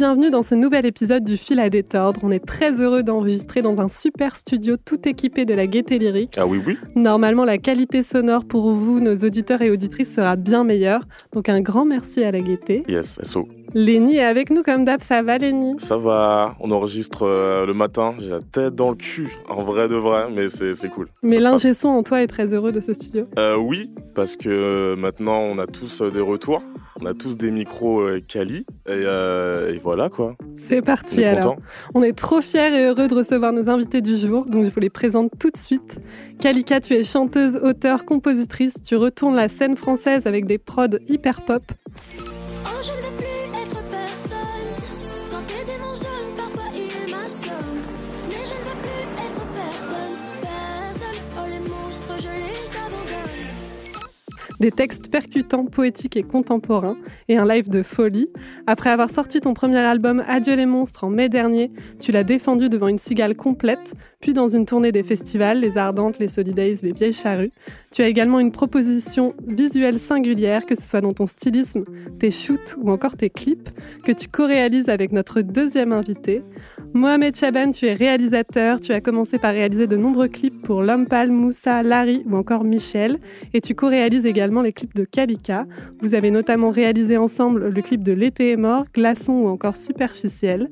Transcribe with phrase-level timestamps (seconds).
[0.00, 2.20] bienvenue dans ce nouvel épisode du Fil à détordre.
[2.22, 6.38] On est très heureux d'enregistrer dans un super studio tout équipé de la gaieté lyrique.
[6.38, 6.78] Ah oui, oui.
[6.96, 11.02] Normalement, la qualité sonore pour vous, nos auditeurs et auditrices, sera bien meilleure.
[11.34, 12.82] Donc un grand merci à la gaieté.
[12.88, 13.46] Yes, SO.
[13.74, 17.74] Lénie est avec nous comme d'hab, ça va Lénie Ça va, on enregistre euh, le
[17.74, 21.08] matin, j'ai la tête dans le cul, en vrai de vrai, mais c'est c'est cool.
[21.22, 23.26] Mais l'ingé son en toi est très heureux de ce studio.
[23.38, 26.62] Euh, oui, parce que euh, maintenant on a tous euh, des retours,
[27.00, 30.36] on a tous des micros quali, et, euh, et voilà quoi.
[30.56, 31.56] C'est parti alors.
[31.56, 31.62] content.
[31.94, 34.80] On est trop fiers et heureux de recevoir nos invités du jour, donc je vous
[34.80, 35.98] les présente tout de suite.
[36.40, 41.42] Kalika, tu es chanteuse, auteure, compositrice, tu retournes la scène française avec des prods hyper
[41.42, 41.62] pop.
[54.60, 56.96] Des textes percutants, poétiques et contemporains,
[57.28, 58.28] et un live de folie.
[58.66, 62.68] Après avoir sorti ton premier album Adieu les monstres en mai dernier, tu l'as défendu
[62.68, 66.92] devant une cigale complète, puis dans une tournée des festivals, les Ardentes, les Solidays, les
[66.92, 67.52] Vieilles Charrues.
[67.92, 71.82] Tu as également une proposition visuelle singulière, que ce soit dans ton stylisme,
[72.20, 73.68] tes shoots ou encore tes clips,
[74.04, 76.44] que tu co-réalises avec notre deuxième invité.
[76.94, 81.08] Mohamed Chaban, tu es réalisateur, tu as commencé par réaliser de nombreux clips pour L'Homme
[81.08, 83.18] Pâle, Moussa, Larry ou encore Michel
[83.54, 85.66] et tu co-réalises également les clips de Kalika.
[86.00, 90.70] Vous avez notamment réalisé ensemble le clip de L'été est mort, Glaçon ou encore Superficiel.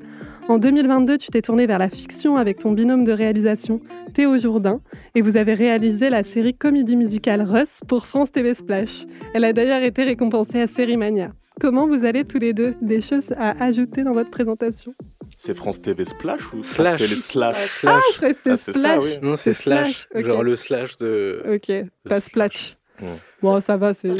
[0.49, 3.79] En 2022, tu t'es tourné vers la fiction avec ton binôme de réalisation
[4.15, 4.81] Théo Jourdain
[5.13, 9.05] et vous avez réalisé la série comédie musicale Russ pour France TV Splash.
[9.35, 11.29] Elle a d'ailleurs été récompensée à Sérimania.
[11.61, 12.73] Comment vous allez tous les deux?
[12.81, 14.95] Des choses à ajouter dans votre présentation?
[15.37, 16.99] C'est France TV Splash ou Slash.
[16.99, 18.03] c'est les Slash Slash.
[18.15, 19.03] Je restais Ah, c'est ça, Splash.
[19.03, 19.09] oui.
[19.21, 20.07] Non, c'est slash.
[20.15, 21.43] Genre le slash de.
[21.53, 21.71] Ok,
[22.09, 22.75] pas Splash.
[23.01, 23.07] Ouais.
[23.41, 24.11] Bon, ça va, c'est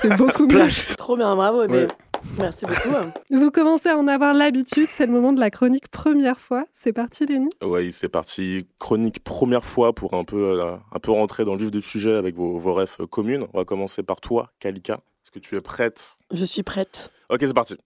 [0.00, 0.68] c'est beaucoup mieux.
[0.70, 0.96] Splash.
[0.96, 1.66] Trop bien, bravo.
[1.68, 1.88] Mais Ouais.
[2.38, 2.94] Merci beaucoup.
[3.30, 6.64] Vous commencez à en avoir l'habitude, c'est le moment de la chronique première fois.
[6.72, 8.66] C'est parti, Lénie Oui, c'est parti.
[8.78, 12.14] Chronique première fois pour un peu, euh, un peu rentrer dans le vif du sujet
[12.14, 13.44] avec vos, vos refs euh, communes.
[13.52, 14.94] On va commencer par toi, Kalika.
[15.22, 16.18] Est-ce que tu es prête?
[16.32, 17.10] Je suis prête.
[17.30, 17.76] Ok, c'est parti.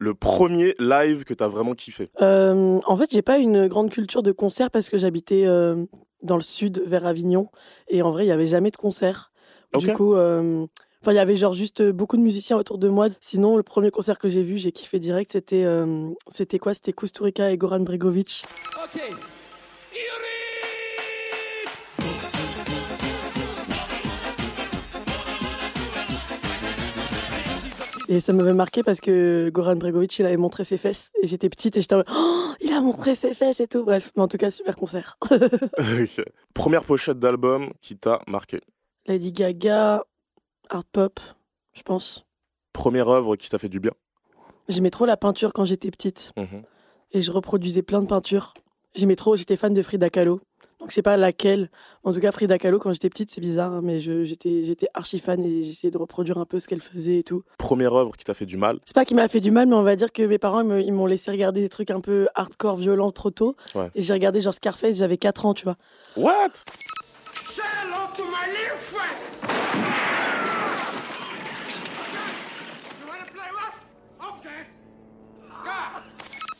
[0.00, 2.10] Le premier live que tu as vraiment kiffé?
[2.22, 5.84] Euh, en fait, j'ai pas une grande culture de concert parce que j'habitais euh,
[6.22, 7.48] dans le sud, vers Avignon.
[7.88, 9.32] Et en vrai, il y avait jamais de concert.
[9.78, 9.96] Du Ok.
[9.96, 10.66] coup, euh,
[11.02, 13.08] enfin, il y avait genre juste beaucoup de musiciens autour de moi.
[13.20, 15.32] Sinon, le premier concert que j'ai vu, j'ai kiffé direct.
[15.32, 16.74] C'était, euh, c'était quoi?
[16.74, 18.44] C'était Kusturica et Goran Bregovic.
[28.08, 31.10] Et ça m'avait marqué parce que Goran Bregovic, il avait montré ses fesses.
[31.22, 33.84] Et j'étais petite et j'étais en mode, oh, il a montré ses fesses et tout.
[33.84, 35.18] Bref, mais en tout cas, super concert.
[35.30, 36.24] Ok.
[36.54, 38.60] Première pochette d'album qui t'a marqué.
[39.06, 40.04] Lady Gaga,
[40.72, 41.20] art pop,
[41.74, 42.24] je pense.
[42.72, 43.92] Première œuvre qui t'a fait du bien.
[44.68, 46.32] J'aimais trop la peinture quand j'étais petite.
[46.36, 46.62] Mhm.
[47.12, 48.54] Et je reproduisais plein de peintures.
[48.94, 50.40] J'aimais trop, j'étais fan de Frida Kahlo.
[50.80, 51.70] Donc je sais pas laquelle.
[52.02, 55.18] En tout cas, Frida Kahlo, quand j'étais petite, c'est bizarre, hein, mais j'étais j'étais archi
[55.18, 57.44] fan et j'essayais de reproduire un peu ce qu'elle faisait et tout.
[57.58, 58.80] Première œuvre qui t'a fait du mal.
[58.86, 60.92] C'est pas qu'il m'a fait du mal, mais on va dire que mes parents, ils
[60.92, 63.54] m'ont laissé regarder des trucs un peu hardcore, violents trop tôt.
[63.74, 63.90] Ouais.
[63.94, 65.76] Et j'ai regardé genre Scarface, j'avais 4 ans, tu vois.
[66.16, 66.64] What?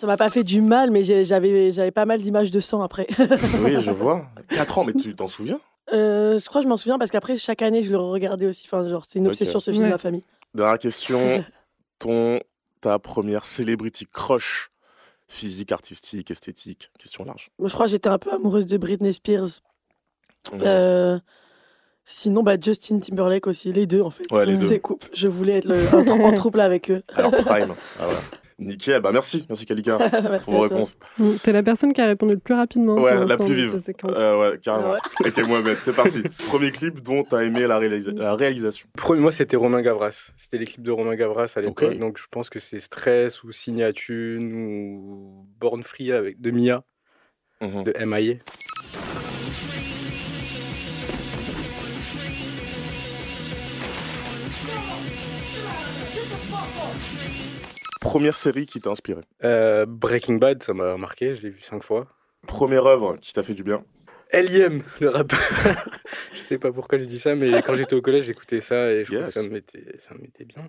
[0.02, 3.06] Ça m'a pas fait du mal, mais j'avais j'avais pas mal d'images de sang après.
[3.62, 4.26] Oui, je vois.
[4.48, 5.60] 4 ans, mais tu t'en souviens?
[5.92, 8.64] Euh, je crois que je m'en souviens parce qu'après, chaque année, je le regardais aussi.
[8.66, 9.88] Enfin, genre, c'est une obsession ce film Ouais.
[9.90, 10.24] de ma famille.
[10.56, 11.44] Dernière question.
[12.00, 12.40] Ton,
[12.80, 14.72] ta première celebrity crush
[15.28, 16.90] physique, artistique, esthétique?
[16.98, 17.50] Question large.
[17.60, 19.60] Moi, je crois que j'étais un peu amoureuse de Britney Spears.
[20.52, 20.58] Ouais.
[20.62, 21.20] Euh,
[22.04, 24.24] sinon, bah, Justin Timberlake aussi, les deux en fait.
[24.32, 24.66] Ouais, les deux.
[24.66, 25.08] Ces couples.
[25.12, 27.04] Je voulais être le- en, en trouble avec eux.
[27.14, 27.76] Alors, Prime.
[28.00, 28.18] Ah, voilà.
[28.66, 29.00] Nickel.
[29.00, 29.46] Bah, merci.
[29.48, 30.96] Merci, Kalika, Merci pour vos réponses.
[31.42, 32.94] T'es la personne qui a répondu le plus rapidement.
[32.94, 33.80] Ouais, la plus vive.
[34.04, 34.94] Euh, ouais, carrément.
[34.94, 36.22] Ah Ok, Mohamed, c'est parti.
[36.48, 38.88] Premier clip dont t'as aimé la, réalisa- la réalisation.
[38.96, 40.32] Premier, moi, c'était Romain Gavras.
[40.36, 41.98] C'était les clips de Romain Gavras à l'époque.
[41.98, 46.82] Donc, je pense que c'est Stress ou Signatune ou Born Free avec de Mia,
[47.60, 47.84] Mhm.
[47.84, 48.34] de MIA.
[58.12, 59.22] Première série qui t'a inspiré.
[59.42, 61.34] Euh, Breaking Bad, ça m'a marqué.
[61.34, 62.06] Je l'ai vu cinq fois.
[62.46, 63.84] Première œuvre qui t'a fait du bien.
[64.32, 65.40] L.I.M., le rappeur.
[66.34, 69.00] je sais pas pourquoi j'ai dit ça, mais quand j'étais au collège, j'écoutais ça et
[69.00, 69.26] je trouvais Yes.
[69.28, 70.68] que ça me mettait, ça me mettait bien.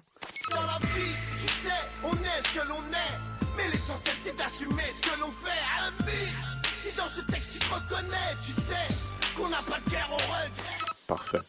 [0.52, 3.58] Dans la vie, tu sais, on est ce que l'on est.
[3.58, 5.60] Mais l'essentiel, c'est d'assumer ce que l'on fait.
[5.86, 6.14] Ami,
[6.78, 8.88] si dans ce texte tu te reconnais, tu sais
[9.36, 10.48] qu'on n'a pas de guerre au regret.
[11.10, 11.40] Parfait.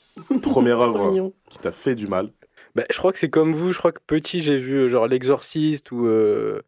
[0.43, 2.31] Première œuvre qui t'a fait du mal.
[2.75, 3.73] Bah, je crois que c'est comme vous.
[3.73, 6.63] Je crois que petit, j'ai vu euh, genre L'Exorciste ou euh,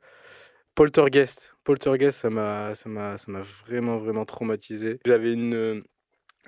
[0.74, 1.54] Poltergeist.
[1.64, 5.00] Poltergeist, ça m'a, ça m'a, ça m'a vraiment, vraiment traumatisé.
[5.04, 5.82] J'avais une, euh,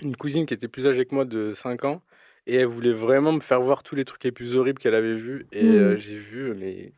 [0.01, 2.03] une cousine qui était plus âgée que moi de 5 ans
[2.47, 5.15] et elle voulait vraiment me faire voir tous les trucs les plus horribles qu'elle avait
[5.15, 5.47] vus.
[5.53, 6.93] Et euh, j'ai vu mais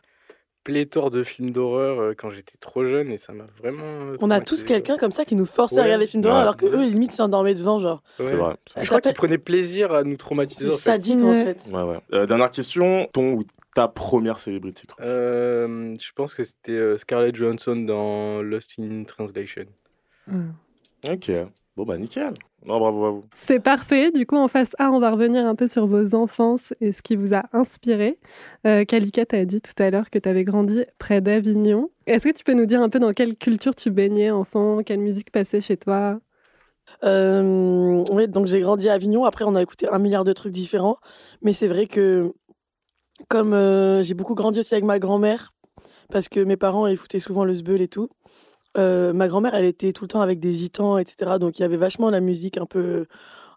[0.71, 3.83] pléthore de films d'horreur euh, quand j'étais trop jeune et ça m'a vraiment.
[3.85, 6.39] euh, On a tous quelqu'un comme ça qui nous forçait à regarder les films d'horreur
[6.39, 6.43] Ouais.
[6.43, 8.03] alors que eux, limite, s'endormaient devant, genre.
[8.19, 8.27] Ouais.
[8.27, 8.57] C'est vrai.
[8.81, 10.67] Je crois qu'ils prenaient plaisir à nous traumatiser.
[10.67, 10.83] C'est en fait.
[10.83, 11.67] sadique en fait.
[11.73, 11.99] Ouais, ouais.
[12.13, 13.45] Euh, dernière question, ton ou
[13.75, 14.55] ta première crush
[15.01, 19.65] Euh, je pense que c'était euh, Scarlett Johansson dans Lost in Translation.
[21.09, 21.31] Ok.
[21.77, 22.35] Bon, bah, nickel.
[22.67, 23.25] Non, bravo à vous.
[23.35, 24.11] C'est parfait.
[24.11, 27.01] Du coup, en face A, on va revenir un peu sur vos enfances et ce
[27.01, 28.19] qui vous a inspiré.
[28.67, 31.91] Euh, Kalika, tu as dit tout à l'heure que tu avais grandi près d'Avignon.
[32.07, 34.83] Est-ce que tu peux nous dire un peu dans quelle culture tu baignais enfant?
[34.85, 36.21] Quelle musique passait chez toi?
[37.05, 39.25] Euh, oui, donc j'ai grandi à Avignon.
[39.25, 40.97] Après, on a écouté un milliard de trucs différents.
[41.41, 42.35] Mais c'est vrai que,
[43.29, 45.53] comme euh, j'ai beaucoup grandi aussi avec ma grand-mère,
[46.11, 48.11] parce que mes parents, ils foutaient souvent le sbeul et tout.
[48.79, 51.39] Euh, ma grand-mère, elle était tout le temps avec des gitans, etc.
[51.39, 53.07] Donc il y avait vachement la musique un peu,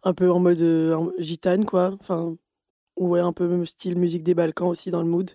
[0.04, 1.95] un peu en mode euh, gitane, quoi.
[2.00, 2.36] Enfin,
[2.98, 5.31] ouais, un peu même style musique des Balkans aussi dans le mood.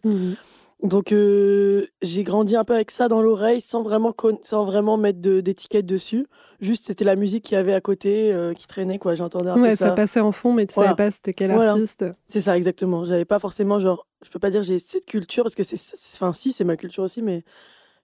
[0.83, 5.21] Donc euh, j'ai grandi un peu avec ça dans l'oreille sans vraiment sans vraiment mettre
[5.21, 6.29] de- d'étiquette dessus.
[6.61, 9.17] Juste c'était la musique qu'il y avait à côté euh, qui traînait quoi.
[9.17, 9.95] J'entendais un Ouais, peu ça ça.
[9.95, 10.91] passait en fond, mais tu Voilà.
[10.91, 11.73] savais pas c'était quel Voilà.
[11.73, 12.05] artiste.
[12.29, 13.05] C'est ça exactement.
[13.05, 16.33] J'avais pas forcément genre je peux pas dire j'ai cette culture parce que c'est- enfin
[16.33, 17.43] si c'est ma culture aussi mais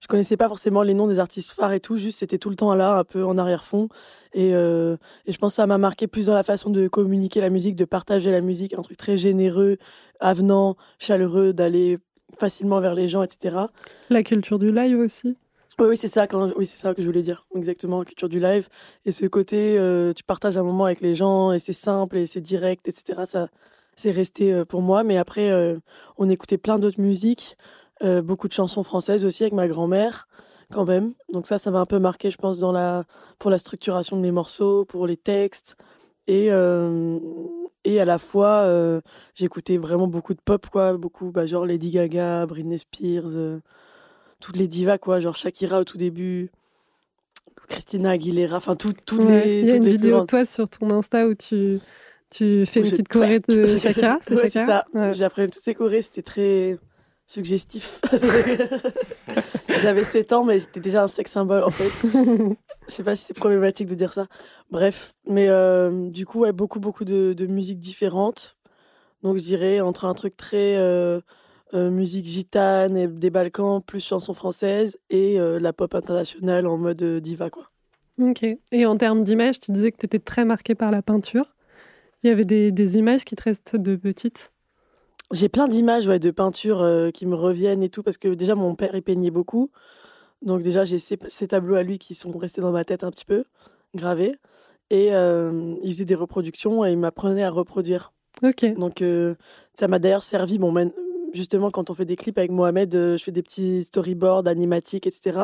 [0.04, 1.96] je connaissais pas forcément les noms des artistes phares et tout.
[1.96, 3.88] Juste c'était tout le temps là un peu en arrière-fond
[4.34, 7.40] et euh, et je pense que ça m'a marqué plus dans la façon de communiquer
[7.40, 9.78] la musique, de partager la musique, un truc très généreux,
[10.20, 12.00] avenant, chaleureux, d'aller
[12.36, 13.56] facilement vers les gens, etc.
[14.10, 15.38] La culture du live aussi.
[15.78, 16.52] Oui, oui, c'est ça, quand...
[16.56, 17.46] oui, c'est ça que je voulais dire.
[17.56, 18.68] Exactement, la culture du live.
[19.06, 22.26] Et ce côté, euh, tu partages un moment avec les gens et c'est simple et
[22.26, 23.22] c'est direct, etc.
[23.26, 23.48] Ça,
[23.96, 25.02] c'est resté euh, pour moi.
[25.02, 25.78] Mais après, euh,
[26.18, 27.56] on écoutait plein d'autres musiques,
[28.02, 30.28] euh, beaucoup de chansons françaises aussi avec ma grand-mère,
[30.72, 31.12] quand même.
[31.32, 33.04] Donc ça, ça m'a un peu marqué, je pense, dans la...
[33.38, 35.76] pour la structuration de mes morceaux, pour les textes.
[36.26, 37.18] Et, euh,
[37.84, 39.00] et à la fois, euh,
[39.34, 40.94] j'écoutais vraiment beaucoup de pop, quoi.
[40.96, 43.28] Beaucoup, bah, genre Lady Gaga, Britney Spears.
[43.36, 43.60] euh,
[44.40, 46.50] toutes les divas, quoi, genre Shakira au tout début,
[47.68, 49.44] Christina Aguilera, enfin tout- toutes Ouais.
[49.44, 49.60] les.
[49.62, 51.80] Il y a une vidéo de toi sur ton Insta où tu,
[52.30, 53.78] tu fais Où une petite choré de.
[53.78, 54.18] Shakira.
[54.22, 54.84] C'est Ouais, ça.
[54.92, 55.14] Ouais.
[55.14, 56.76] J'ai appris toutes ces chorés, c'était très
[57.26, 58.00] suggestif.
[59.82, 61.90] J'avais 7 ans, mais j'étais déjà un sex symbole en fait.
[62.88, 64.26] Je sais pas si c'est problématique de dire ça.
[64.70, 68.56] Bref, mais euh, du coup, ouais, beaucoup, beaucoup de, de musiques différentes.
[69.22, 71.20] Donc, je dirais entre un truc très euh,
[71.72, 77.02] euh, musique gitane et des Balkans, plus chansons françaises, et la pop internationale en mode
[77.20, 77.70] diva, quoi.
[78.20, 78.44] Ok.
[78.70, 81.54] Et en termes d'image, tu disais que tu étais très marquée par la peinture.
[82.22, 84.52] Il y avait des, des images qui te restent de petite.
[85.32, 88.54] J'ai plein d'images ouais, de peintures euh, qui me reviennent et tout, parce que déjà,
[88.54, 89.70] mon père, il peignait beaucoup.
[90.42, 93.10] Donc, déjà, j'ai ces, ces tableaux à lui qui sont restés dans ma tête un
[93.10, 93.44] petit peu,
[93.94, 94.36] gravés.
[94.90, 98.12] Et euh, il faisait des reproductions et il m'apprenait à reproduire.
[98.42, 98.64] Ok.
[98.74, 99.34] Donc, euh,
[99.74, 100.58] ça m'a d'ailleurs servi.
[100.58, 100.72] Bon,
[101.34, 105.06] justement, quand on fait des clips avec Mohamed, euh, je fais des petits storyboards animatiques,
[105.06, 105.40] etc.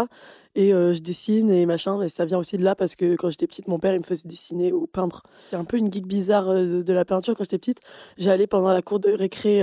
[0.54, 2.00] Et euh, je dessine et machin.
[2.02, 4.04] Et ça vient aussi de là parce que quand j'étais petite, mon père, il me
[4.04, 5.22] faisait dessiner ou peindre.
[5.50, 7.80] C'est un peu une geek bizarre euh, de, de la peinture quand j'étais petite.
[8.16, 9.62] J'allais pendant la cour de récré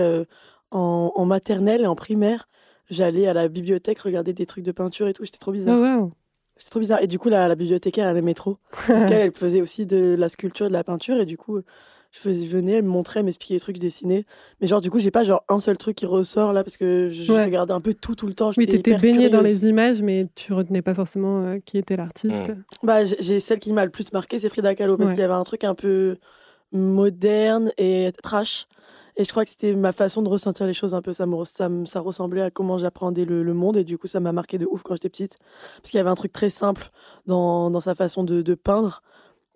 [0.71, 2.47] en, en maternelle et en primaire.
[2.89, 5.25] J'allais à la bibliothèque regarder des trucs de peinture et tout.
[5.25, 5.79] J'étais trop bizarre.
[5.79, 6.11] Oh, wow.
[6.57, 7.01] C'était trop bizarre.
[7.01, 8.57] Et du coup, la, la bibliothécaire, elle m'aimait trop.
[8.87, 11.17] Parce qu'elle, elle faisait aussi de la sculpture, de la peinture.
[11.17, 11.61] Et du coup,
[12.11, 14.25] je, faisais, venais, elle me montrait, elle m'expliquait les trucs, je dessinais.
[14.61, 17.09] Mais genre, du coup, j'ai pas genre un seul truc qui ressort là, parce que
[17.09, 17.45] je, je Ouais.
[17.45, 18.49] regardais un peu tout, tout le temps.
[18.49, 21.59] Oui, J'étais tu étais hyper baignée dans les images, mais tu retenais pas forcément euh,
[21.65, 22.47] qui était l'artiste.
[22.49, 22.63] Mm.
[22.83, 25.13] Bah, j'ai- celle qui m'a le plus marqué, c'est Frida Kahlo, parce Ouais.
[25.15, 26.17] qu'il y avait un truc un peu
[26.71, 28.67] moderne et trash.
[29.19, 31.11] Et je crois que c'était ma façon de ressentir les choses un peu.
[31.11, 31.43] Ça, me,
[31.85, 33.77] ça, ressemblait à comment j'appréhendais le, le monde.
[33.77, 35.37] Et du coup, ça m'a marqué de ouf quand j'étais petite.
[35.81, 36.91] Parce qu'il y avait un truc très simple
[37.25, 39.01] dans, dans sa façon de, de peindre.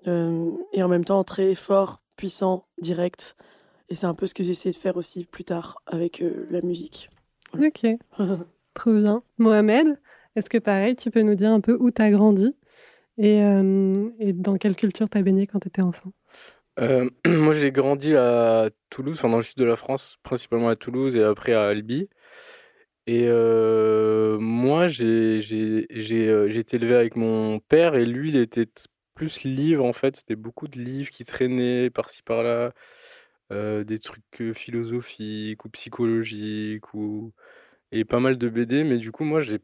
[0.08, 3.36] euh, et en même temps, très fort, puissant, direct.
[3.90, 6.46] Et c'est un peu ce que j'ai essayé de faire aussi plus tard avec euh,
[6.52, 7.10] la musique.
[7.60, 7.88] Ok.
[8.76, 9.24] Trop bien.
[9.40, 10.00] Mohamed,
[10.36, 12.56] est-ce que pareil, tu peux nous dire un peu où tu as grandi
[13.18, 16.12] et, euh, et dans quelle culture tu as baigné quand tu étais enfant?
[16.80, 20.76] Euh, moi, j'ai grandi à Toulouse, enfin dans le sud de la France, principalement à
[20.76, 22.08] Toulouse et après à Albi.
[23.08, 28.36] Et euh, moi, j'ai j'ai j'ai j'ai été élevé avec mon père et lui, il
[28.36, 28.70] était
[29.22, 30.16] plus livre en fait.
[30.16, 32.74] C'était beaucoup de livres qui traînaient par-ci par-là,
[33.52, 37.32] des trucs philosophiques ou psychologiques ou
[37.92, 38.84] et pas mal de BD.
[38.84, 39.60] Mais du coup, moi, j'ai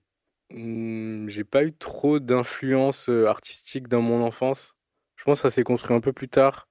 [0.52, 4.76] hmm, j'ai pas eu trop d'influence artistique dans mon enfance.
[5.16, 6.68] Je pense que ça s'est construit un peu plus tard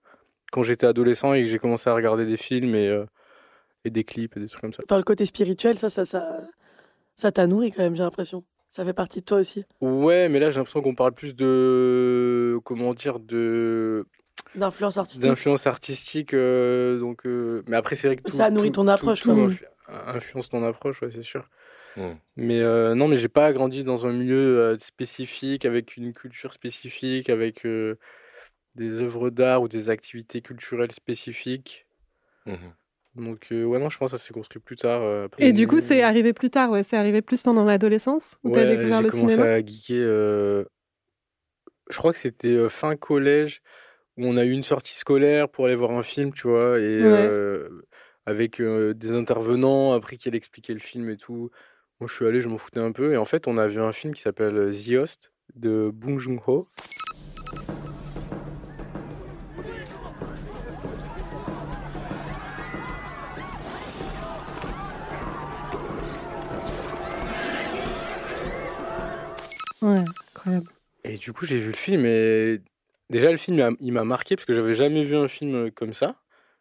[0.52, 3.05] quand j'étais adolescent et que j'ai commencé à regarder des films et,
[3.85, 4.85] des clips et des trucs comme ça.
[4.88, 6.38] Enfin, le côté spirituel, ça, ça, ça,
[7.16, 8.45] ça t'a nourri quand même, j'ai l'impression.
[8.76, 9.64] Ça fait partie de toi aussi.
[9.80, 14.04] Ouais, mais là j'ai l'impression qu'on parle plus de comment dire de
[14.54, 15.23] D'influence artistique.
[15.23, 16.35] d'influence artistique.
[16.35, 19.50] euh, donc, euh, mais après c'est vrai que tout, Ça nourrit tout- ton approche, tout
[19.88, 21.49] influence ton approche, ouais, c'est sûr.
[22.37, 26.52] Mais euh, non, mais j'ai pas grandi dans un milieu euh, spécifique, avec une culture
[26.52, 27.99] spécifique, avec euh,
[28.75, 31.87] des œuvres d'art ou des activités culturelles spécifiques.
[32.45, 32.75] Mhm.
[33.16, 35.02] Donc, euh, ouais, non, je pense que ça s'est construit plus tard.
[35.02, 36.82] euh, Et du coup, c'est arrivé plus tard, ouais.
[36.82, 39.96] C'est arrivé plus pendant l'adolescence où t'as Ouais, découvert j'ai commencé à geeker.
[40.00, 40.64] euh,
[41.90, 43.62] Je crois que c'était fin collège
[44.16, 47.02] où on a eu une sortie scolaire pour aller voir un film, tu vois, et
[47.02, 47.30] Ouais.
[48.26, 51.50] avec des intervenants, après qu'il expliquait le film et tout.
[52.00, 53.12] Moi, je suis allé, je m'en foutais un peu.
[53.12, 56.68] Et en fait, on a vu un film qui s'appelle The Host de Bong Joon-ho.
[71.16, 72.61] Et du coup, j'ai vu le film et
[73.08, 75.94] déjà, le film, il m'a- marqué parce que j'avais jamais vu un film euh, comme
[75.94, 76.16] ça.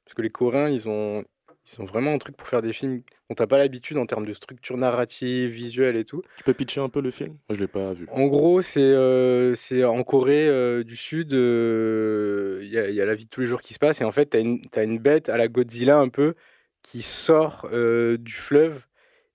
[0.06, 1.26] Parce que les Coréens, ils ont,
[1.68, 4.26] ils ont vraiment un truc pour faire des films dont t'as pas l'habitude en termes
[4.26, 6.22] de structure narrative, visuelle et tout.
[6.38, 7.32] Tu peux pitcher un peu le film?
[7.50, 8.08] Moi, je l'ai pas vu.
[8.14, 12.96] En gros, c'est euh, c'est en Corée euh, du Sud, euh, il y, a, il
[12.96, 14.40] y a la vie de tous les jours qui se passe et en fait, t'as
[14.40, 16.36] une, t'as une bête à la Godzilla un peu
[16.82, 18.86] qui sort du fleuve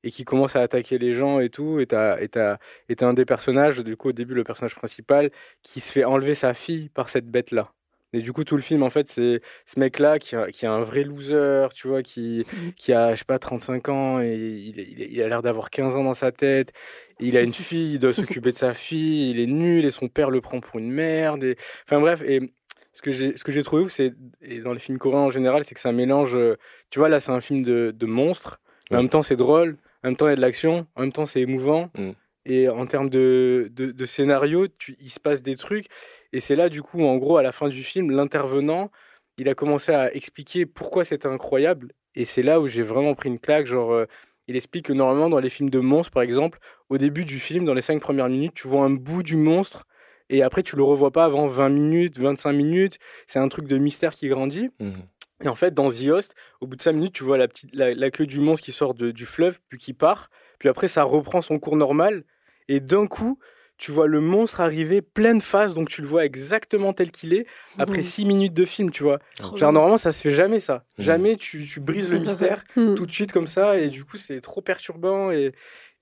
[0.04, 1.80] et qui commence à attaquer les gens et tout.
[1.80, 4.74] Et t'as et t'as- et t'as un des personnages, du coup, au début, le personnage
[4.74, 5.30] principal,
[5.62, 7.72] qui se fait enlever sa fille par cette bête-là.
[8.12, 10.68] Et du coup, tout le film, en fait, c'est ce mec-là qui, a- qui est
[10.68, 12.44] un vrai loser, tu vois, qui,
[12.76, 15.94] qui a, je sais pas, 35 ans et il, il- il a l'air d'avoir 15
[15.94, 16.72] ans dans sa tête.
[17.20, 19.92] Et il a une fille, il doit s'occuper de sa fille, il est nul et
[19.92, 21.44] son père le prend pour une merde.
[21.44, 21.56] Et...
[21.86, 22.52] Enfin bref, et
[22.92, 25.30] ce que j'ai ce que j'ai trouvé ouf, c'est, et dans les films coréens en
[25.30, 26.34] général, c'est que ça mélange.
[26.34, 26.56] euh,
[26.90, 29.76] Tu vois, là, c'est un film de, de monstres, mais en même temps, c'est drôle,
[30.02, 31.90] en même temps, il y a de l'action, en même temps, c'est émouvant.
[31.96, 32.10] Mm.
[32.46, 35.86] Et en termes de, de, de scénario, tu, il se passe des trucs.
[36.32, 38.90] Et c'est là, du coup, en gros, à la fin du film, l'intervenant,
[39.36, 41.92] il a commencé à expliquer pourquoi c'était incroyable.
[42.14, 43.66] Et c'est là où j'ai vraiment pris une claque.
[43.66, 44.06] Genre, euh,
[44.48, 47.64] il explique que normalement, dans les films de monstres, par exemple, au début du film,
[47.64, 49.86] dans les cinq premières minutes, tu vois un bout du monstre.
[50.30, 52.98] Et après, tu le revois pas avant 20 minutes, 25 minutes.
[53.26, 54.70] C'est un truc de mystère qui grandit.
[54.80, 55.02] Mhm.
[55.42, 57.70] Et en fait, dans The Host, au bout de 5 minutes, tu vois la, petite,
[57.74, 60.30] la, la queue du monstre qui sort de- du fleuve, puis qui part.
[60.58, 62.24] Puis après, ça reprend son cours normal.
[62.68, 63.38] Et d'un coup,
[63.78, 67.46] tu vois le monstre arriver pleine face, donc tu le vois exactement tel qu'il est,
[67.78, 68.04] après Mhm.
[68.04, 69.18] 6 minutes de film, tu vois.
[69.38, 70.84] Trop Genre, normalement, ça se fait jamais, ça.
[70.98, 71.04] Mhm.
[71.06, 72.18] Jamais tu, tu brises le
[72.58, 72.94] mystère Hmm.
[72.94, 75.30] tout de suite comme ça, et du coup, c'est trop perturbant.
[75.30, 75.52] Et,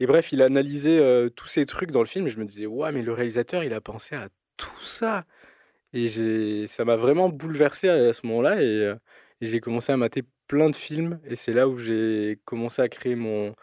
[0.01, 2.45] et bref, il a analysé euh, tous ces trucs dans le film, et je me
[2.45, 5.25] disais, ouais, mais le réalisateur, il a pensé à tout ça.
[5.95, 8.95] Et j'ai, ça m'a vraiment bouleversé à, à ce moment-là, et, euh,
[9.41, 12.89] et j'ai commencé à mater plein de films, et c'est là où j'ai commencé à
[12.89, 13.55] créer mon,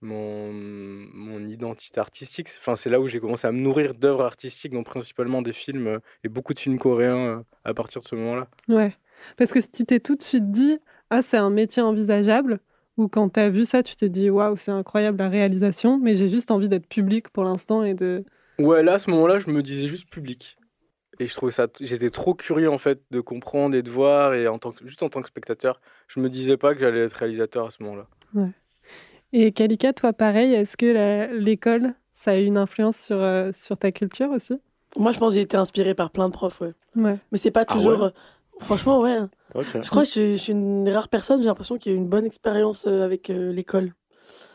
[0.00, 2.48] mon, mon identité artistique.
[2.58, 5.86] Enfin, c'est là où j'ai commencé à me nourrir d'œuvres artistiques, donc principalement des films,
[5.86, 8.48] euh, et beaucoup de films coréens euh, à partir de ce moment-là.
[8.68, 8.94] Ouais.
[9.36, 10.78] Parce que tu t'es tout de suite dit,
[11.10, 12.60] ah, c'est un métier envisageable,
[12.96, 16.28] ou quand t'as vu ça, tu t'es dit, waouh, c'est incroyable la réalisation, mais j'ai
[16.28, 18.24] juste envie d'être public pour l'instant et de.
[18.58, 20.57] Ouais, là, à ce moment-là, je me disais juste public.
[21.20, 24.46] Et je trouvais ça, j'étais trop curieux en fait de comprendre et de voir, et
[24.46, 27.14] en tant que, juste en tant que spectateur, je me disais pas que j'allais être
[27.14, 28.06] réalisateur à ce moment-là.
[29.32, 33.76] Et Kalika, toi, pareil, est-ce que l'école, ça a eu une influence sur, euh, sur
[33.76, 34.58] ta culture aussi?
[34.96, 36.72] Moi, je pense que j'ai été inspirée par plein de profs, ouais.
[36.96, 37.18] Ouais.
[37.30, 38.00] Mais c'est pas Ah toujours.
[38.00, 38.06] ouais?
[38.06, 38.10] euh,
[38.60, 39.18] Franchement, ouais.
[39.54, 39.66] Ok.
[39.82, 41.94] Je crois que je suis, je suis une des rares personnes, j'ai l'impression qu'il y
[41.94, 43.92] a eu une bonne expérience euh, avec euh, l'école.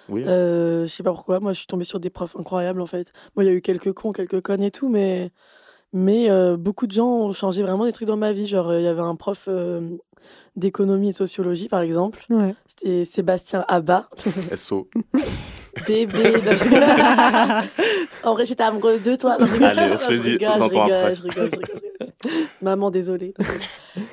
[0.09, 0.23] Oui.
[0.27, 3.13] Euh, je sais pas pourquoi, moi je suis tombée sur des profs incroyables en fait.
[3.35, 5.31] Moi il y a eu quelques cons, quelques connes et tout, mais,
[5.93, 8.47] mais euh, beaucoup de gens ont changé vraiment des trucs dans ma vie.
[8.47, 9.81] Genre euh, il y avait un prof euh,
[10.55, 12.55] d'économie et de sociologie par exemple, Ouais.
[12.67, 14.09] c'était Sébastien Abba.
[14.55, 14.87] SO.
[15.87, 16.33] Bébé.
[18.23, 19.37] en vrai j'étais amoureuse de toi.
[19.39, 21.15] Non, Allez, on se le je dit, rigole, je entend rigole, après.
[21.15, 21.65] je rigole, je rigole,
[22.21, 22.47] je rigole.
[22.61, 23.33] Maman, désolée.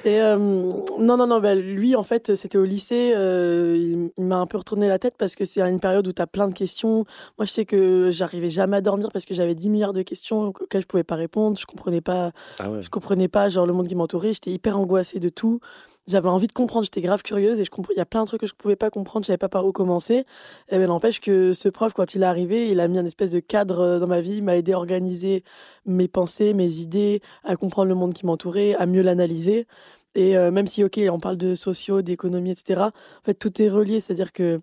[0.04, 3.12] Et euh, non, non, non, bah, lui, en fait, c'était au lycée.
[3.16, 6.12] euh, il il m'a un peu retourné la tête parce que c'est une période où
[6.12, 7.04] tu as plein de questions.
[7.38, 10.48] Moi, je sais que j'arrivais jamais à dormir parce que j'avais 10 milliards de questions
[10.48, 11.58] auxquelles je pouvais pas répondre.
[11.58, 12.82] Je comprenais pas, Ah ouais.
[12.82, 14.32] je comprenais pas genre le monde qui m'entourait.
[14.32, 15.60] J'étais hyper angoissée de tout.
[16.06, 16.84] J'avais envie de comprendre.
[16.84, 18.76] J'étais grave curieuse et je compre- il y a plein de trucs que je pouvais
[18.76, 19.24] pas comprendre.
[19.24, 20.24] Je savais pas par où commencer.
[20.70, 23.30] Et ben, n'empêche que ce prof, quand il est arrivé, il a mis un espèce
[23.30, 24.36] de cadre euh, dans ma vie.
[24.36, 25.44] Il m'a aidé à organiser
[25.86, 29.66] mes pensées, mes idées, à comprendre le monde qui m'entourait, à mieux l'analyser.
[30.14, 33.68] Et euh, même si, ok, on parle de sociaux, d'économie, etc., en fait, tout est
[33.68, 34.00] relié.
[34.00, 34.60] C'est-à-dire que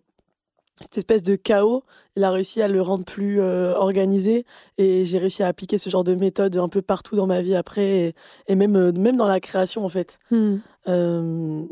[0.82, 1.84] cette espèce de chaos,
[2.16, 4.46] il a réussi à le rendre plus euh, organisé.
[4.78, 7.56] Et j'ai réussi à appliquer ce genre de méthode un peu partout dans ma vie
[7.56, 8.16] après, et,
[8.48, 10.20] et même, euh, même dans la création, en fait.
[10.30, 10.58] Hmm.
[10.88, 11.64] Euh,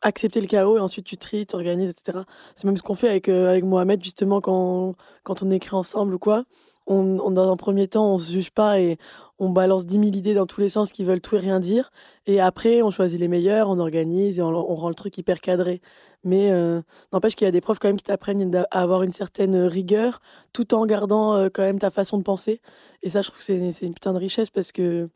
[0.00, 2.20] accepter le chaos et ensuite tu tries, tu organises, etc.
[2.54, 6.14] C'est même ce qu'on fait avec, euh, avec Mohamed, justement, quand, quand on écrit ensemble
[6.14, 6.44] ou quoi.
[6.86, 8.96] On, on, dans un premier temps, on se juge pas et
[9.38, 11.90] on balance 10 000 idées dans tous les sens qui veulent tout et rien dire.
[12.26, 15.40] Et après, on choisit les meilleurs, on organise et on, on rend le truc hyper
[15.40, 15.80] cadré.
[16.24, 16.80] Mais euh,
[17.12, 20.20] n'empêche qu'il y a des profs quand même qui t'apprennent à avoir une certaine rigueur
[20.52, 22.60] tout en gardant euh, quand même ta façon de penser.
[23.02, 25.08] Et ça, je trouve que c'est une putain de richesse parce que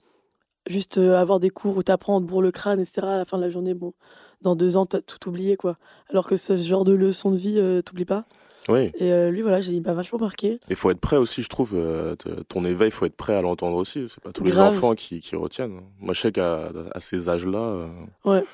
[0.69, 3.01] juste euh, avoir des cours où t'apprends, on te bourre le crâne, etc.
[3.07, 3.95] à la fin de la journée, bon,
[4.43, 5.77] dans deux ans, t'as tout oublié, quoi.
[6.09, 8.25] Alors que ce genre de leçon de vie, euh, t'oublies pas.
[8.69, 8.93] Oui.
[8.95, 10.61] Et euh, lui, voilà, j'ai- m'a vachement marqué.
[10.71, 11.71] Il faut être prêt aussi, je trouve.
[11.75, 12.15] euh,
[12.49, 14.07] ton éveil, il faut être prêt à l'entendre aussi.
[14.09, 15.81] C'est pas tous les enfants qui, qui retiennent.
[15.99, 17.89] Moi, je sais qu'à à ces âges-là, euh,
[18.25, 18.45] Ouais.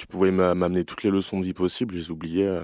[0.00, 2.62] Tu pouvais m'a- m'amener toutes les leçons de vie possibles, je les oubliais euh,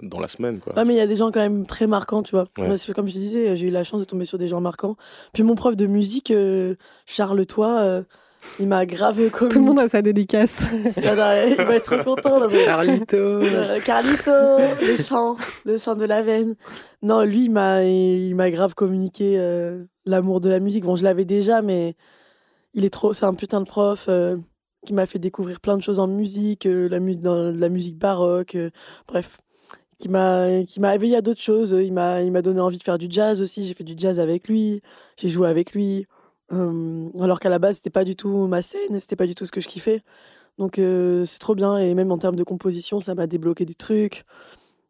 [0.00, 0.58] dans la semaine.
[0.58, 0.74] Quoi.
[0.74, 2.46] Ouais, mais il y a des gens quand même très marquants, tu vois.
[2.56, 2.74] Ouais.
[2.94, 4.96] Comme je disais, j'ai eu la chance de tomber sur des gens marquants.
[5.34, 6.74] Puis mon prof de musique, euh,
[7.04, 8.02] Charles Toit, euh,
[8.58, 9.50] il m'a grave comme.
[9.50, 10.56] Tout le monde a sa dédicace.
[10.96, 11.36] il va
[11.74, 12.38] être trop content.
[12.38, 13.40] Là, Carlito
[13.84, 14.30] Carlito,
[14.80, 15.36] le sang,
[15.66, 16.54] le sang de la veine.
[17.02, 20.84] Non, lui, il m'a, il m'a grave communiqué euh, l'amour de la musique.
[20.84, 21.96] Bon, je l'avais déjà, mais
[22.72, 24.38] il est trop, c'est un putain de prof euh,
[24.86, 26.98] qui m'a fait découvrir plein de choses en musique, euh, la,
[27.52, 28.70] la musique baroque, euh,
[29.06, 29.40] bref,
[29.96, 31.70] qui m'a, qui m'a éveillé à d'autres choses.
[31.70, 33.64] Il m'a, il m'a donné envie de faire du jazz aussi.
[33.64, 34.82] J'ai fait du jazz avec lui,
[35.16, 36.06] j'ai joué avec lui.
[36.52, 39.46] Euh, alors qu'à la base, c'était pas du tout ma scène, c'était pas du tout
[39.46, 40.02] ce que je kiffais.
[40.58, 44.26] Donc c'est trop bien et même en termes de composition, ça m'a débloqué des trucs.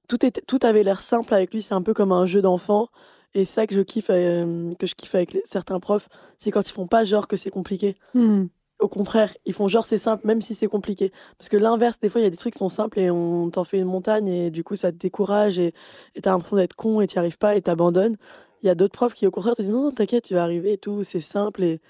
[0.08, 2.88] Tout, était, tout avait l'air simple avec lui, c'est un peu comme un jeu d'enfant.
[3.34, 6.88] Et ça que je kiffe, que je kiffe avec certains profs, c'est quand ils font
[6.88, 7.96] pas genre que c'est compliqué.
[8.12, 8.46] Hmm.
[8.82, 11.12] Au contraire, ils font genre c'est simple, même si c'est compliqué.
[11.38, 13.48] Parce que l'inverse, des fois, il y a des trucs qui sont simples et on
[13.48, 15.72] t'en fait une montagne et du coup, ça te décourage et
[16.20, 18.16] t'as l'impression d'être con et t'y arrives pas et t'abandonnes.
[18.62, 20.42] Il y a d'autres profs qui, au contraire, te disent non, non, t'inquiète, tu vas
[20.42, 21.80] arriver et tout, c'est simple et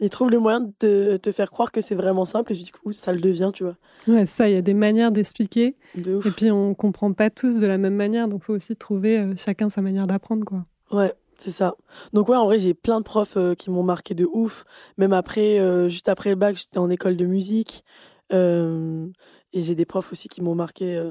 [0.00, 2.92] ils trouvent le moyen de te, faire croire que c'est vraiment simple et du coup,
[2.92, 3.76] ça le devient, tu vois.
[4.08, 5.76] Ouais, ça, il y a des manières d'expliquer.
[5.94, 6.20] De.
[6.26, 8.26] Et puis, on comprend pas tous de la même manière.
[8.26, 10.64] Donc, il faut aussi trouver euh, chacun sa manière d'apprendre, quoi.
[10.90, 11.74] Ouais, c'est ça.
[12.12, 14.64] Donc ouais, en vrai, j'ai plein de profs euh, qui m'ont marqué de ouf.
[14.98, 17.84] Même après, euh, juste après le bac, j'étais en école de musique.
[18.32, 19.06] Euh,
[19.52, 21.02] et j'ai des profs aussi qui m'ont marqué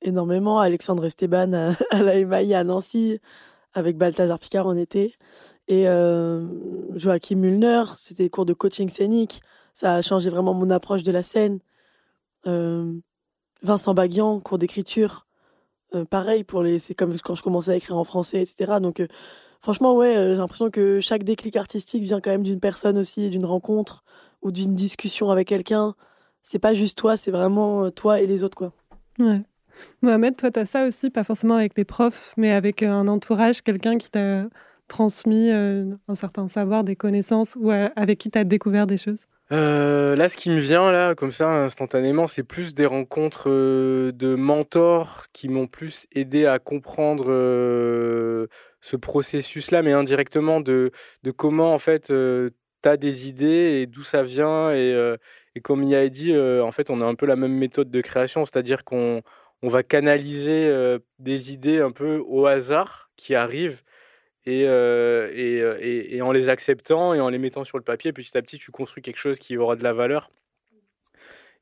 [0.00, 0.60] énormément.
[0.60, 3.18] Alexandre Esteban à, la MAI à Nancy,
[3.74, 5.16] avec Balthazar Picard en été.
[5.68, 5.84] Et
[6.94, 9.42] Joachim Mulner, c'était cours de coaching scénique.
[9.74, 11.58] Ça a changé vraiment mon approche de la scène.
[12.44, 15.26] Vincent Baguian, cours d'écriture.
[16.08, 18.78] Pareil, pour les, c'est comme quand je commençais à écrire en français, etc.
[18.80, 19.02] Donc,
[19.62, 23.30] franchement, ouais, euh, j'ai l'impression que chaque déclic artistique vient quand même d'une personne aussi,
[23.30, 24.04] d'une rencontre
[24.42, 25.94] ou d'une discussion avec quelqu'un.
[26.42, 28.72] C'est pas juste toi, c'est vraiment euh, toi et les autres, quoi.
[29.18, 29.40] Ouais.
[30.02, 33.08] Mohamed, toi, tu as ça aussi, pas forcément avec les profs, mais avec euh, un
[33.08, 34.44] entourage, quelqu'un qui t'a
[34.88, 38.98] transmis euh, un certain savoir, des connaissances, ou euh, avec qui tu as découvert des
[38.98, 39.26] choses?
[39.52, 44.12] Euh, là, ce qui me vient, là, comme ça, instantanément, c'est plus des rencontres euh,
[44.12, 48.46] de mentors qui m'ont plus aidé à comprendre euh,
[48.82, 50.90] ce processus-là, mais indirectement de,
[51.22, 54.70] de comment, en fait, tu as des idées et d'où ça vient.
[54.72, 55.16] Et, euh,
[55.54, 57.90] et comme il a dit, euh, en fait, on a un peu la même méthode
[57.90, 59.22] de création, c'est-à-dire qu'on
[59.62, 63.82] on va canaliser euh, des idées un peu au hasard qui arrivent.
[64.44, 67.84] Et, euh, et, euh, et, et en les acceptant et en les mettant sur le
[67.84, 70.30] papier, petit à petit, tu construis quelque chose qui aura de la valeur.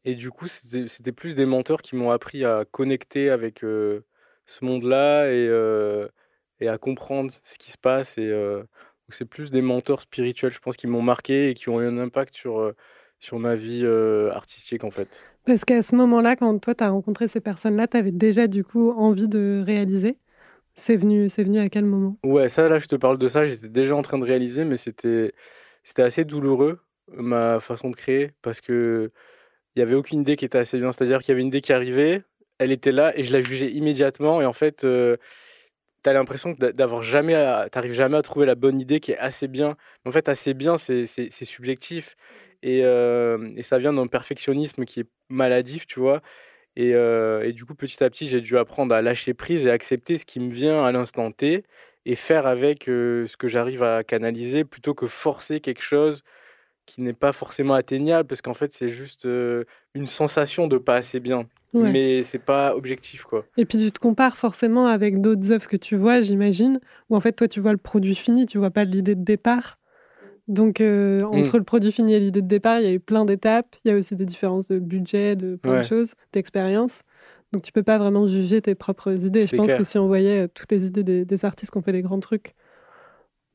[0.06, 4.04] Et du coup, c'était plus des mentors qui m'ont appris à connecter avec euh,
[4.46, 6.08] ce monde-là et, euh,
[6.60, 8.18] et à comprendre ce qui se passe.
[8.18, 8.62] Et euh,
[9.08, 11.98] c'est plus des mentors spirituels, je pense, qui m'ont marqué et qui ont eu un
[11.98, 12.74] impact sur, euh,
[13.18, 15.22] sur ma vie euh, artistique, en fait.
[15.46, 18.64] Parce qu'à ce moment-là, quand toi, tu as rencontré ces personnes-là, tu avais déjà, du
[18.64, 20.16] coup, envie de réaliser?
[20.74, 22.16] C'est venu, venu à quel moment?
[22.24, 23.46] Ouais, ça, là, je te parle de ça.
[23.46, 25.32] J'étais déjà en train de réaliser, mais c'était,
[25.98, 26.80] assez douloureux,
[27.12, 29.10] ma façon de créer, parce que
[29.76, 30.92] il y avait aucune idée qui était assez bien.
[30.92, 32.22] C'est-à-dire qu'il y avait une idée qui arrivait,
[32.58, 34.40] elle était là, et je la jugeais immédiatement.
[34.40, 35.16] Et en fait, euh,
[36.02, 39.48] t'as l'impression d'avoir jamais, à- t'arrives jamais à trouver la bonne idée qui est assez
[39.48, 39.76] bien.
[40.06, 42.16] En fait, assez bien, c'est, subjectif.
[42.62, 46.20] Et, euh, et ça vient d'un perfectionnisme qui est maladif, tu vois.
[46.76, 49.70] Et, euh, et du coup, petit à petit, j'ai dû apprendre à lâcher prise et
[49.70, 51.64] accepter ce qui me vient à l'instant T
[52.06, 56.22] et faire avec euh, ce que j'arrive à canaliser plutôt que forcer quelque chose
[56.86, 59.64] qui n'est pas forcément atteignable parce qu'en fait, c'est juste euh,
[59.94, 61.46] une sensation de pas assez bien.
[61.72, 61.92] Ouais.
[61.92, 63.44] Mais c'est pas objectif, quoi.
[63.56, 67.20] Et puis tu te compares forcément avec d'autres œuvres que tu vois, j'imagine, où en
[67.20, 69.78] fait toi tu vois le produit fini, tu vois pas l'idée de départ.
[70.48, 73.24] Donc euh, entre le produit fini et l'idée de départ, il y a eu plein
[73.24, 73.76] d'étapes.
[73.84, 77.02] Il y a aussi des différences de budget, de plein de choses, d'expérience.
[77.52, 79.46] Donc tu peux pas vraiment juger tes propres idées.
[79.46, 79.78] Je pense clair.
[79.78, 82.02] que si on voyait euh, toutes les idées des, des artistes qui ont fait des
[82.02, 82.54] grands trucs,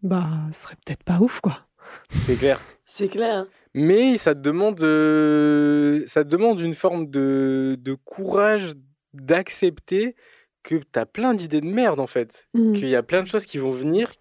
[0.03, 1.67] bah ce serait peut-être pas ouf quoi.
[2.09, 2.59] C'est clair.
[2.85, 3.45] C'est clair.
[3.73, 8.73] Mais ça te demande, euh, ça demande une forme de, de courage
[9.13, 10.15] d'accepter
[10.63, 12.47] que tu as plein d'idées de merde en fait.
[12.53, 12.73] Mm.
[12.73, 14.11] Qu'il y a plein de choses qui vont venir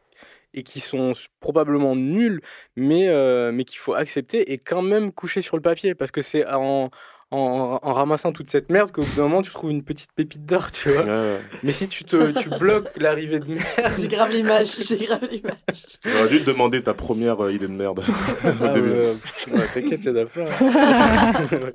[0.55, 2.40] et qui sont probablement nulles,
[2.77, 5.94] mais, euh, mais qu'il faut accepter et quand même coucher sur le papier.
[5.94, 6.90] Parce que c'est en,
[7.31, 10.45] en, en ramassant toute cette merde qu'au bout d'un moment tu trouves une petite pépite
[10.47, 11.03] d'or, tu vois.
[11.03, 11.41] Ouais, ouais.
[11.63, 13.93] Mais si tu, te, tu bloques l'arrivée de merde.
[14.01, 15.55] J'ai grave l'image, j'ai grave l'image.
[16.07, 18.01] J'aurais dû te demander ta première euh, idée de merde
[18.45, 18.93] au Ah, début.
[19.75, 21.73] T'inquiète, il y a d'affaires.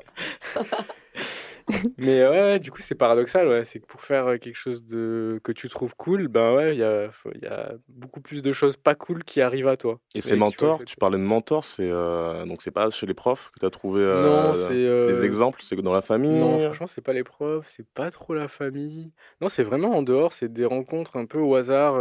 [1.98, 3.64] Mais ouais, du coup, c'est paradoxal, ouais.
[3.64, 5.40] C'est que pour faire euh, quelque chose de...
[5.44, 7.10] que tu trouves cool, ben ouais, il y a,
[7.42, 10.00] y a beaucoup plus de choses pas cool qui arrivent à toi.
[10.16, 13.52] Et ces mentors, tu parlais de mentors, c'est euh, donc c'est pas chez les profs
[13.52, 14.74] que tu as trouvé euh, non, c'est.
[14.74, 16.40] euh, des exemples, c'est dans la famille?
[16.40, 19.12] Non, franchement, c'est pas les profs, c'est pas trop la famille.
[19.42, 22.00] Non, c'est vraiment en dehors, c'est des rencontres un peu au hasard.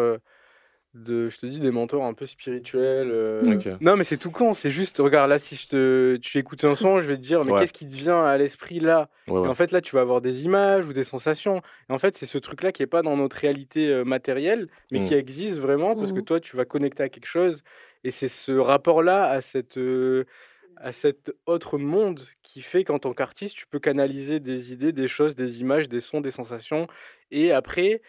[1.02, 3.10] De, je te dis, des mentors un peu spirituels.
[3.10, 3.58] euh.
[3.80, 6.74] Non, mais c'est tout con, c'est juste, regarde, là, si je te, tu écoutes un
[6.74, 7.60] son, je vais te dire, mais Ouais.
[7.60, 9.10] qu'est-ce qui te vient à l'esprit là?
[9.28, 9.48] Ouais, Et ouais.
[9.48, 11.62] en fait, là, tu vas avoir des images ou des sensations.
[11.88, 14.98] Et en fait, c'est ce truc-là qui est pas dans notre réalité euh, matérielle, mais
[14.98, 15.02] Mm.
[15.02, 16.24] qui existe vraiment parce que Mhm.
[16.24, 17.62] toi, tu vas connecter à quelque chose.
[18.04, 20.24] Et c'est ce rapport-là à cette, euh,
[20.76, 25.08] à cet autre monde qui fait qu'en tant qu'artiste, tu peux canaliser des idées, des
[25.08, 26.86] choses, des images, des sons, des sensations.
[27.32, 28.00] Et après,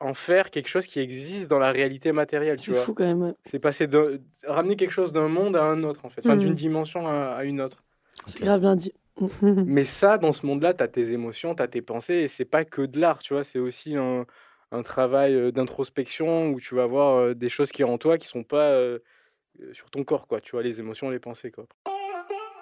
[0.00, 2.58] en faire quelque chose qui existe dans la réalité matérielle.
[2.58, 2.80] Tu C'est vois.
[2.84, 3.22] fou quand même.
[3.22, 3.34] ouais.
[3.44, 6.20] C'est passer de ramener quelque chose d'un monde à un autre, en fait.
[6.24, 6.40] Enfin, Mhm.
[6.40, 7.82] d'une dimension à, à une autre.
[8.26, 8.92] C'est grave bien dit.
[9.42, 12.44] Mais ça, dans ce monde-là, tu as tes émotions, tu as tes pensées, et c'est
[12.44, 14.26] pas que de l'art, tu vois, c'est aussi un,
[14.72, 18.18] un travail euh, d'introspection où tu vas voir euh, des choses qui sont en toi
[18.18, 18.98] qui sont pas euh,
[19.72, 21.64] sur ton corps, quoi, tu vois, les émotions, les pensées, quoi.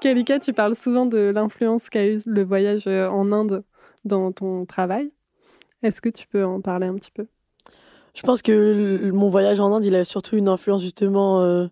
[0.00, 3.64] Kalika, tu parles souvent de l'influence qu'a eu le voyage en Inde
[4.04, 5.10] dans ton travail.
[5.84, 7.26] Est-ce que tu peux en parler un petit peu?
[8.14, 11.66] Je pense que le- mon voyage en Inde, il a surtout une influence justement euh,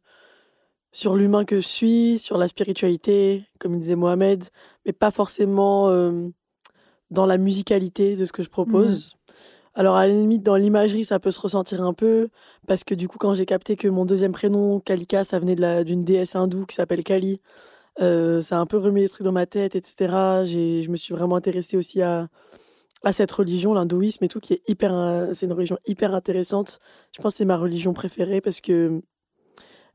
[0.91, 4.45] sur l'humain que je suis, sur la spiritualité, comme il disait Mohamed,
[4.85, 6.29] mais pas forcément euh,
[7.11, 9.17] dans la musicalité de ce que je propose.
[9.75, 12.29] Alors à la limite, dans l'imagerie, ça peut se ressentir un peu,
[12.67, 16.05] parce que du coup, quand j'ai capté que mon deuxième prénom, Kalika, ça venait d'une
[16.05, 17.41] déesse hindoue qui s'appelle Kali,
[18.03, 20.45] euh, ça a un peu remis les trucs dans ma tête, etc.
[20.45, 22.29] Je me suis vraiment intéressée aussi à,
[23.05, 26.79] à cette religion, l'hindouisme et tout, qui est hyper, euh, c'est une religion hyper intéressante.
[27.17, 29.03] Je pense que c'est ma religion préférée parce que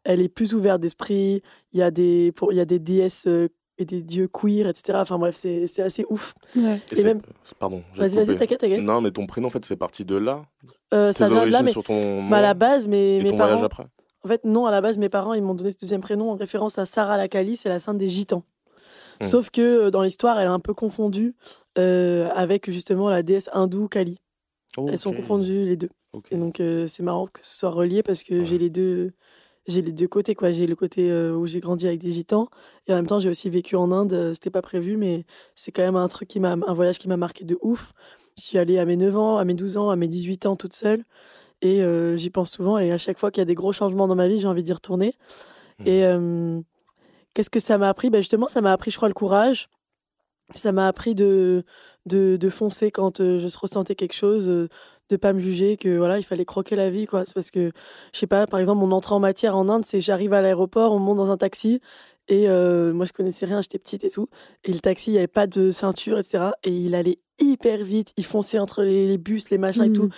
[0.03, 1.41] elle est plus ouverte d'esprit.
[1.73, 4.67] Il y a des, pour, il y a des déesses euh, et des dieux queer,
[4.67, 4.97] etc.
[5.01, 6.33] Enfin bref, c'est c'est assez ouf.
[6.55, 6.81] Ouais.
[6.95, 7.21] Et même-
[7.59, 7.83] Pardon.
[7.95, 8.81] Vas-y, vas-y, t'inquiète, t'inquiète.
[8.81, 10.43] Non, mais ton prénom, en fait, c'est parti de là.
[10.93, 13.17] Euh, Tes ça vient de là, mais sur ton nom mais à la base, mes,
[13.17, 13.65] et mes ton voyage parents.
[13.65, 13.85] après.
[14.23, 16.35] En fait, non, à la base, mes parents, ils m'ont donné ce deuxième prénom en
[16.35, 18.43] référence à Sarah Lakali, c'est la sainte des Gitans.
[19.21, 19.25] Hmm.
[19.25, 21.35] Sauf que dans l'histoire, elle est un peu confondue
[21.77, 24.17] euh, avec justement la déesse hindoue Kali.
[24.77, 25.89] Elles sont confondues les deux.
[26.31, 28.45] Et donc, euh, c'est marrant que ce soit relié parce que Ouais.
[28.45, 29.11] j'ai les deux.
[29.67, 30.51] J'ai les deux côtés, quoi.
[30.51, 32.47] J'ai le côté euh, où j'ai grandi avec des gitans
[32.87, 34.31] et en même temps j'ai aussi vécu en Inde.
[34.33, 37.17] C'était pas prévu, mais c'est quand même un truc qui m'a, un voyage qui m'a
[37.17, 37.91] marqué de ouf.
[38.37, 40.55] Je suis allée à mes 9 ans, à mes 12 ans, à mes 18 ans
[40.55, 41.03] toute seule
[41.61, 41.81] et
[42.15, 42.77] j'y pense souvent.
[42.77, 44.63] Et à chaque fois qu'il y a des gros changements dans ma vie, j'ai envie
[44.63, 45.15] d'y retourner.
[45.79, 45.87] Mhm.
[45.87, 46.03] Et
[47.33, 48.09] qu'est-ce que ça m'a appris?
[48.09, 49.67] Ben Justement, ça m'a appris, je crois, le courage.
[50.55, 51.63] Ça m'a appris de,
[52.05, 54.69] de, de foncer quand euh, je ressentais quelque chose, euh,
[55.09, 57.05] de pas me juger, que voilà, il fallait croquer la vie.
[57.05, 57.25] quoi.
[57.25, 57.71] C'est parce que,
[58.13, 60.93] je sais pas, par exemple, mon entrée en matière en Inde, c'est j'arrive à l'aéroport,
[60.93, 61.81] on monte dans un taxi.
[62.29, 64.27] Et euh, moi, je connaissais rien, j'étais petite et tout.
[64.65, 66.51] Et le taxi, il n'y avait pas de ceinture, etc.
[66.63, 68.11] Et il allait hyper vite.
[68.17, 70.09] Il fonçait entre les, les bus, les machins et tout.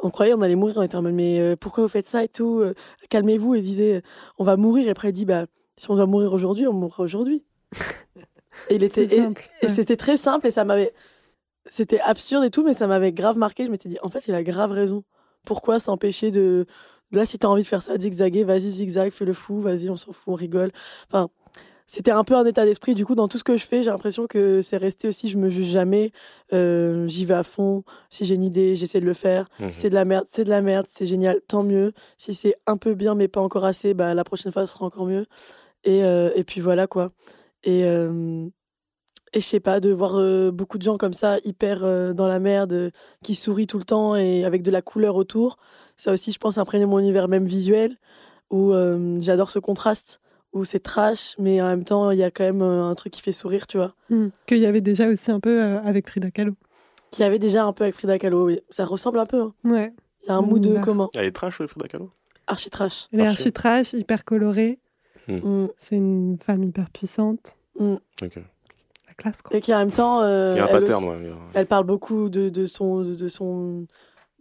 [0.00, 0.76] On croyait on allait mourir.
[0.76, 2.74] On était en mode, mais euh, pourquoi vous faites ça et tout Euh,
[3.08, 3.56] Calmez-vous.
[3.56, 4.02] Et disait,
[4.38, 4.86] on va mourir.
[4.86, 5.46] Et après, il dit, bah,
[5.76, 7.42] si on doit mourir aujourd'hui, on mourra aujourd'hui.
[8.68, 9.50] et il était, C'est et- simple.
[9.62, 9.72] et Ouais.
[9.72, 10.92] c'était très simple et ça m'avait.
[11.70, 13.66] C'était absurde et tout, mais ça m'avait grave marqué.
[13.66, 15.02] Je m'étais dit, en fait, il a grave raison.
[15.44, 16.66] Pourquoi s'empêcher de.
[17.12, 19.96] Là, si t'as envie de faire ça, zigzaguer, vas-y, zigzag, fais le fou, vas-y, on
[19.96, 20.70] s'en fout, on rigole.
[21.08, 21.28] Enfin,
[21.86, 22.94] c'était un peu un état d'esprit.
[22.96, 25.36] Du coup, dans tout ce que je fais, j'ai l'impression que c'est resté aussi, je
[25.38, 26.10] me juge jamais.
[26.52, 27.84] Euh, J'y vais à fond.
[28.10, 29.48] Si j'ai une idée, j'essaie de le faire.
[29.60, 29.70] Mhm.
[29.70, 31.92] C'est de la merde, c'est de la merde, c'est génial, tant mieux.
[32.18, 34.84] Si c'est un peu bien, mais pas encore assez, bah, la prochaine fois, ce sera
[34.86, 35.26] encore mieux.
[35.84, 37.12] Et, euh, et puis voilà, quoi.
[37.66, 38.46] Et, euh,
[39.32, 42.28] et je sais pas, de voir euh, beaucoup de gens comme ça, hyper euh, dans
[42.28, 42.90] la merde, euh,
[43.22, 45.56] qui sourient tout le temps et avec de la couleur autour,
[45.96, 47.96] ça aussi, je pense, imprégner mon univers même visuel,
[48.50, 50.20] où euh, j'adore ce contraste,
[50.52, 53.12] où c'est trash, mais en même temps, il y a quand même euh, un truc
[53.12, 53.94] qui fait sourire, tu vois.
[54.10, 54.28] Mm.
[54.46, 56.54] Qu'il y avait déjà aussi un peu euh, avec Frida Kahlo.
[57.10, 58.60] Qui avait déjà un peu avec Frida Kahlo, oui.
[58.70, 59.54] Ça ressemble un peu, hein.
[59.64, 59.92] Ouais.
[60.22, 61.10] il y a un mood commun.
[61.14, 62.10] Elle est trash, Frida Kahlo?
[62.46, 63.08] Archi trash.
[63.12, 63.42] Elle est Archi.
[63.42, 64.78] archi trash, hyper colorée.
[65.28, 65.66] Mm.
[65.76, 67.56] C'est une femme hyper puissante.
[67.78, 68.36] Ok.
[69.08, 69.56] La classe, quoi.
[69.56, 71.32] Et qui en même temps, euh, Il y a un elle, pattern, aussi- ouais.
[71.54, 73.86] elle parle beaucoup de, de son de son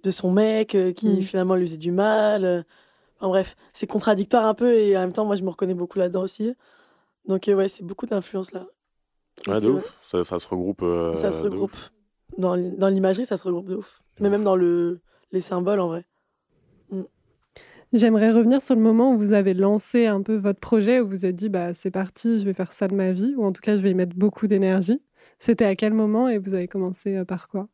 [0.04, 1.22] de son mec euh, qui Mm.
[1.22, 2.46] finalement lui faisait du mal.
[2.46, 2.62] euh.
[3.18, 5.98] Enfin bref, c'est contradictoire un peu et en même temps, moi, je me reconnais beaucoup
[6.00, 6.54] là-dedans aussi.
[7.28, 8.66] Donc, euh, ouais, c'est beaucoup d'influences là.
[9.48, 9.98] Ouais, de ouf.
[10.02, 10.82] Ça, ça se regroupe.
[10.84, 11.76] euh, ça se regroupe.
[12.38, 14.02] Dans, l'imagerie, ça se regroupe de ouf.
[14.18, 14.32] De Mais ouf.
[14.32, 15.00] même dans le,
[15.32, 16.04] les symboles, en vrai.
[17.96, 21.12] J'aimerais revenir sur le moment où vous avez lancé un peu votre projet, où vous
[21.12, 23.54] vous êtes dit bah, c'est parti, je vais faire ça de ma vie, ou en
[23.54, 25.02] tout cas je vais y mettre beaucoup d'énergie.
[25.40, 27.70] C'était à quel moment et vous avez commencé euh, par quoi?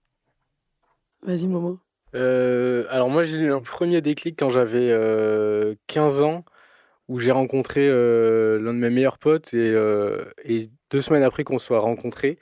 [1.23, 1.79] Vas-y, Momo.
[2.13, 6.45] Euh, alors moi j'ai eu un premier déclic quand j'avais euh, 15 ans
[7.07, 11.43] où j'ai rencontré euh, l'un de mes meilleurs potes et, euh, et deux semaines après
[11.43, 12.37] qu'on soit rencontrés,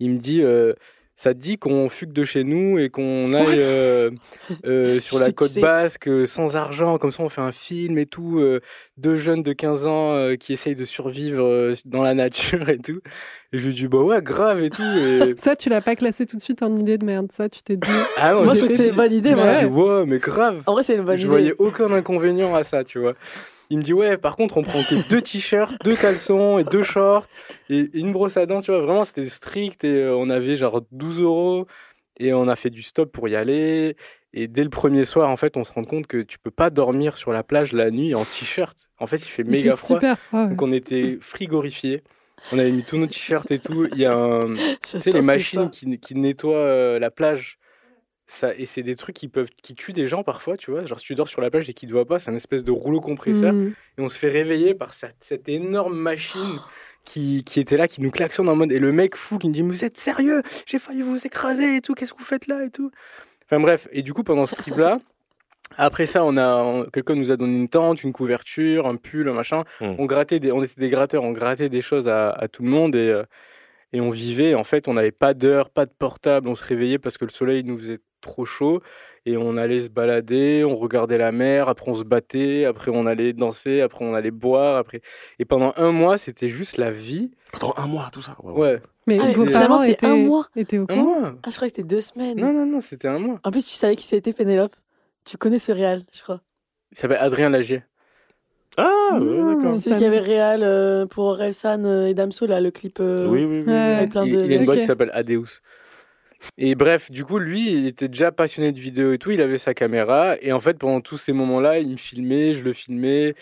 [0.00, 0.74] il me dit euh,
[1.14, 4.10] ça te dit qu'on fugue de chez nous et qu'on aille euh,
[4.66, 7.98] euh, sur Je la côte basque euh, sans argent, comme ça on fait un film
[7.98, 8.42] et tout,
[8.96, 13.00] deux jeunes de 15 ans qui essayent de survivre dans la nature et tout.
[13.52, 14.82] Et je lui dis bah ouais grave et tout.
[14.82, 15.34] Et...
[15.36, 17.76] Ça, tu l'as pas classé tout de suite en idée de merde, ça, tu t'es
[17.76, 17.90] dit.
[18.16, 19.64] Ah non, Moi, je trouve que c'est une bonne idée, je ouais.
[19.66, 20.62] ouais mais grave.
[20.66, 21.28] En vrai, c'est une bonne Je idée.
[21.28, 23.14] voyais aucun inconvénient à ça, tu vois.
[23.72, 26.82] Il me dit, ouais, par contre, on prend que deux t-shirts, deux caleçons et deux
[26.82, 27.26] shorts
[27.70, 28.80] et une brosse à dents, tu vois.
[28.82, 31.66] Vraiment, c'était strict et euh, on avait genre 12 euros
[32.20, 33.96] et on a fait du stop pour y aller.
[34.34, 36.68] Et dès le premier soir, en fait, on se rend compte que tu peux pas
[36.68, 38.88] dormir sur la plage la nuit en t-shirt.
[38.98, 39.96] En fait, il fait Il méga était froid.
[39.98, 40.42] super froid.
[40.42, 40.48] ouais.
[40.50, 42.02] Donc, on était frigorifiés.
[42.52, 43.86] On avait mis tous nos t-shirts et tout.
[43.92, 47.58] Il y a un, tu sais, les machines qui, qui nettoient euh, la plage.
[48.32, 50.86] Ça, et c'est des trucs qui peuvent qui tuent des gens parfois, tu vois.
[50.86, 52.64] Genre, si tu dors sur la plage et qu'ils te voient pas, c'est un espèce
[52.64, 53.52] de rouleau compresseur.
[53.52, 53.74] Mm.
[53.98, 56.56] Et on se fait réveiller par cette, cette énorme machine
[57.04, 58.72] qui, qui était là, qui nous klaxonne en mode.
[58.72, 60.42] Et le mec fou qui nous dit Mais Vous êtes sérieux?
[60.64, 62.90] J'ai failli vous écraser et tout, qu'est-ce que vous faites là et tout?
[63.44, 64.98] Enfin bref, et du coup, pendant ce trip-là,
[65.76, 69.34] après ça, on a quelqu'un nous a donné une tente, une couverture, un pull, un
[69.34, 69.64] machin.
[69.82, 69.94] Mm.
[69.98, 72.70] On grattait des, on était des gratteurs, on grattait des choses à, à tout le
[72.70, 73.24] monde et, euh,
[73.92, 74.54] et on vivait.
[74.54, 76.48] En fait, on n'avait pas d'heure, pas de portable.
[76.48, 78.80] On se réveillait parce que le soleil nous faisait trop chaud
[79.26, 83.06] et on allait se balader, on regardait la mer, après on se battait, après on
[83.06, 85.02] allait danser, après on allait boire, après
[85.38, 87.30] et pendant un mois, c'était juste la vie.
[87.52, 88.34] Pendant un mois, tout ça.
[88.42, 90.46] Ouais, Mais Ah, finalement, c'était un mois.
[90.56, 91.34] au un mois.
[91.42, 92.38] Ah, je crois que c'était deux semaines.
[92.40, 93.38] Non non non, c'était un mois.
[93.44, 94.74] En plus, tu savais qui c'était, Pénélope
[95.24, 96.40] Tu connais ce réal, je crois.
[96.92, 97.82] Il s'appelle Adrien Lagier.
[98.78, 99.74] Ah, ouais, Ah, d'accord.
[99.74, 102.98] C'est celui qui avait réal euh, pour Orelsan euh, et Damso, là, le clip.
[103.00, 103.72] euh, Oui, oui, oui.
[103.72, 103.78] Ouais.
[103.98, 104.44] avec plein il, de.
[104.44, 105.60] il a une boîte qui s'appelle Adeus.
[106.58, 109.30] Et bref, du coup, lui, il était déjà passionné de vidéo et tout.
[109.30, 110.36] Il avait sa caméra.
[110.40, 113.34] Et en fait, pendant tous ces moments-là, il me filmait, je le filmais.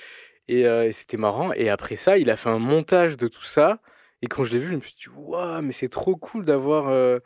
[0.48, 1.52] Et, euh, et c'était marrant.
[1.52, 3.80] Et après ça, il a fait un montage de tout ça.
[4.22, 6.88] Et quand je l'ai vu, je me suis dit, waouh, mais c'est trop cool d'avoir
[6.88, 7.20] euh,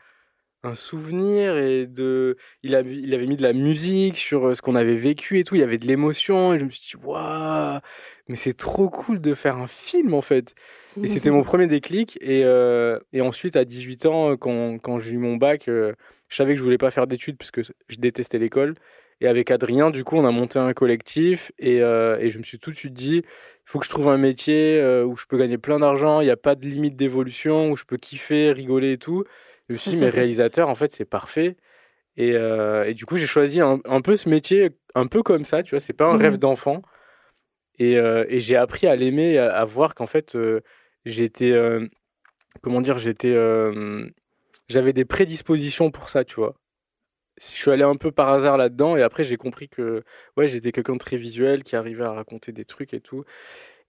[0.67, 1.57] un souvenir.
[1.57, 2.37] Et de...
[2.63, 5.45] il, avait, il avait mis de la musique sur euh, ce qu'on avait vécu et
[5.45, 5.55] tout.
[5.55, 6.55] Il y avait de l'émotion.
[6.55, 7.81] Et je me suis dit, waouh,
[8.29, 10.55] mais c'est trop cool de faire un film, en fait.
[11.03, 12.19] Et c'était mon premier déclic.
[12.21, 15.95] Et, euh, et ensuite, à 18 ans, euh, quand, quand j'ai eu mon bac, je
[16.37, 18.77] savais que je voulais pas faire d'études parce que je détestais l'école.
[19.21, 21.53] Et avec Adrien, du coup, on a monté un collectif.
[21.59, 24.19] Et, et je me suis tout de suite dit, il faut que je trouve un
[24.19, 27.77] métier où je peux gagner plein d'argent, il n'y a pas de limite d'évolution, où
[27.77, 29.25] je peux kiffer, rigoler et tout.
[29.69, 31.57] Je me suis dit, mais réalisateur, en fait, c'est parfait.
[32.17, 35.45] Et, euh, et du coup, j'ai choisi un, un peu ce métier, un peu comme
[35.45, 36.21] ça, tu vois, c'est pas un Mhm.
[36.23, 36.83] rêve d'enfant.
[37.79, 40.61] Et, euh, et j'ai appris à l'aimer, à, à voir qu'en fait, euh,
[41.05, 41.53] j'étais,
[42.63, 43.35] comment dire, j'étais,
[44.69, 46.55] j'avais des prédispositions pour ça, tu vois.
[47.41, 50.05] Je suis allé un peu par hasard là-dedans et après j'ai compris que
[50.37, 53.25] ouais, j'étais quelqu'un de très visuel qui arrivait à raconter des trucs et tout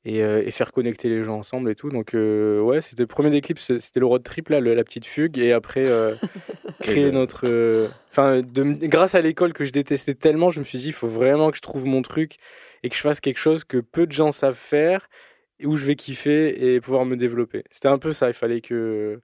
[0.06, 1.90] et, euh, et faire connecter les gens ensemble et tout.
[1.90, 4.84] Donc euh, ouais, c'était le premier déclip, c'est- c'était le road trip là, le- la
[4.84, 6.14] petite fugue et après euh,
[6.82, 10.78] créer euh, notre euh, enfin grâce à l'école que je détestais tellement, je me suis
[10.78, 12.38] dit il faut vraiment que je trouve mon truc
[12.84, 15.10] et que je fasse quelque chose que peu de gens savent faire
[15.60, 17.64] et où je vais kiffer et pouvoir me développer.
[17.72, 19.22] C'était un peu ça, il fallait que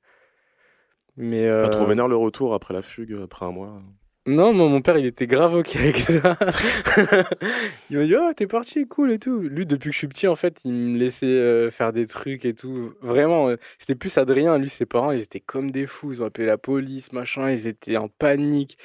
[1.18, 3.82] mais Pas trop euh, vénère le retour après la fugue, après un mois.
[4.28, 6.38] Non, mon père, il était grave ok avec ça.
[7.90, 9.40] il m'a dit, oh, t'es parti, cool et tout.
[9.40, 12.46] Lui, depuis que je suis petit, en fait, il me laissait euh, faire des trucs
[12.46, 12.94] et tout.
[13.02, 14.60] Vraiment, euh, c'était plus Adrien.
[14.60, 16.14] Lui, ses parents, ils étaient comme des fous.
[16.14, 17.50] Ils ont appelé la police, machin.
[17.50, 18.78] Ils étaient en panique.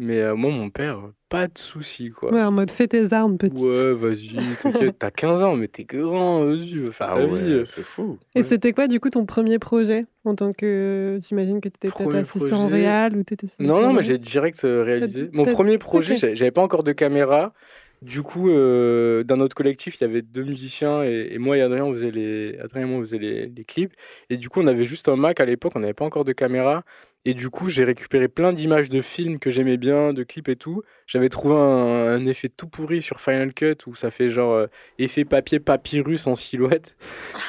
[0.00, 2.32] Mais euh, moi, mon père, pas de soucis, quoi.
[2.32, 3.60] Ouais, en mode fais tes armes, petit.
[3.62, 4.94] Ouais, vas-y, t'inquiète.
[4.98, 8.16] T'as 15 ans, mais t'es grand, vas-y, faire Ah ta ouais, c'est fou.
[8.36, 8.42] Et Ouais.
[8.44, 11.18] c'était quoi, du coup, ton premier projet En tant que.
[11.28, 12.74] J'imagine que tu étais peut-être assistant projet.
[12.86, 13.48] réel ou tu étais.
[13.58, 15.28] Non, non, mais j'ai direct euh, réalisé.
[15.32, 17.52] Mon premier projet, j'avais pas encore de caméra.
[18.00, 21.84] Du coup, euh, dans notre collectif, il y avait deux musiciens et, moi et Adrien,
[21.84, 23.92] on faisait les, Adrien moi, faisait les, clips.
[24.30, 26.32] Et du coup, on avait juste un Mac à l'époque, on n'avait pas encore de
[26.32, 26.84] caméra.
[27.24, 30.56] Et du coup, j'ai récupéré plein d'images de films que j'aimais bien, de clips et
[30.56, 30.82] tout.
[31.06, 34.66] J'avais trouvé un, effet tout pourri sur Final Cut où ça fait genre euh,
[34.98, 36.96] effet papier papyrus en silhouette.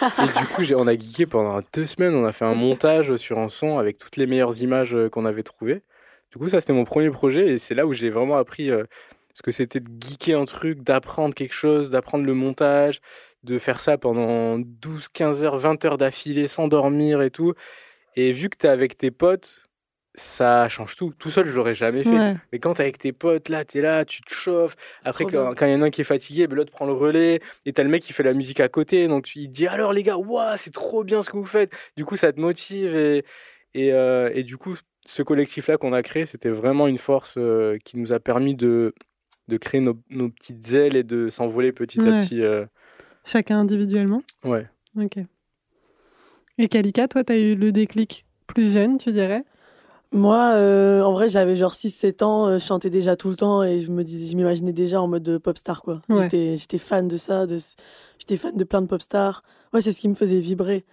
[0.01, 2.15] et du coup, on a geeké pendant deux semaines.
[2.15, 5.25] On a fait un montage sur un son avec toutes les meilleures images euh, qu'on
[5.25, 5.83] avait trouvées.
[6.31, 8.83] Du coup, ça, c'était mon premier projet et c'est là où j'ai vraiment appris euh,
[9.33, 12.99] ce que c'était de geeker un truc, d'apprendre quelque chose, d'apprendre le montage,
[13.43, 17.53] de faire ça pendant 12, 15 heures, 20 heures d'affilée sans dormir et tout?
[18.15, 19.69] Et vu que tu es avec tes potes,
[20.15, 21.13] ça change tout.
[21.17, 22.09] Tout seul, je l'aurais jamais fait.
[22.09, 22.35] Ouais.
[22.51, 24.75] Mais quand t'es avec tes potes, là, t'es là, tu te chauffes.
[25.05, 27.39] Après, quand il y en a un qui est fatigué, ben, l'autre prend le relais.
[27.65, 29.07] Et t'as le mec qui fait la musique à côté.
[29.07, 31.71] Donc, il te dit alors, les gars, waouh, c'est trop bien ce que vous faites.
[31.95, 32.95] Du coup, ça te motive.
[32.95, 33.23] Et,
[33.73, 37.77] et, euh, et du coup, ce collectif-là qu'on a créé, c'était vraiment une force euh,
[37.85, 38.93] qui nous a permis de,
[39.49, 42.07] de créer nos, nos petites ailes et de s'envoler petit Ouais.
[42.09, 42.41] à petit.
[42.41, 42.65] euh,
[43.25, 44.21] Chacun individuellement.
[44.45, 44.67] ouais.
[44.97, 45.17] Ok.
[46.57, 49.43] Et Kalika, toi, tu as eu le déclic plus jeune, tu dirais?
[50.11, 53.61] Moi, euh, en vrai, j'avais genre 6-7 ans, euh, je chantais déjà tout le temps
[53.63, 56.01] et je me disais, je m'imaginais déjà en mode de pop star, quoi.
[56.09, 56.23] Ouais.
[56.23, 57.57] J'étais, j'étais fan de ça, de,
[58.17, 59.43] j'étais fan de plein de pop stars.
[59.71, 60.83] Ouais, c'est ce qui me faisait vibrer.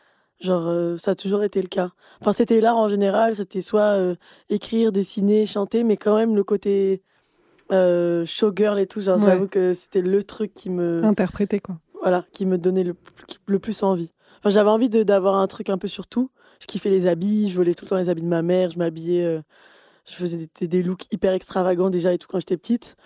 [0.41, 1.89] Genre, euh, ça a toujours été le cas.
[2.21, 4.17] Enfin, c'était l'art en général, c'était soit euh,
[4.51, 7.03] écrire, dessiner, chanter, mais quand même le côté
[7.73, 9.25] euh, showgirl et tout, genre, Ouais.
[9.25, 11.79] j'avoue que c'était le truc qui me, Interprété, quoi.
[12.01, 12.95] voilà, qui me donnait le,
[13.47, 14.13] le plus envie.
[14.39, 16.31] Enfin, j'avais envie de- d'avoir un truc un peu sur tout.
[16.61, 18.79] Je kiffais les habits, je volais tout le temps les habits de ma mère, je
[18.79, 19.41] m'habillais, euh,
[20.07, 22.97] je faisais des, des looks hyper extravagants déjà et tout quand j'étais petite.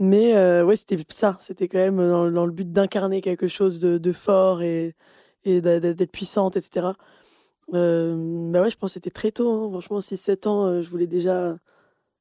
[0.00, 3.78] Mais euh, ouais, c'était ça, c'était quand même dans, dans le but d'incarner quelque chose
[3.80, 4.94] de, de fort et,
[5.44, 6.94] et d'être puissante, etc.
[7.74, 8.14] Euh,
[8.50, 9.68] bah ouais, je pense que c'était très tôt, hein.
[9.70, 11.56] franchement, 6-7 ans, euh, je voulais déjà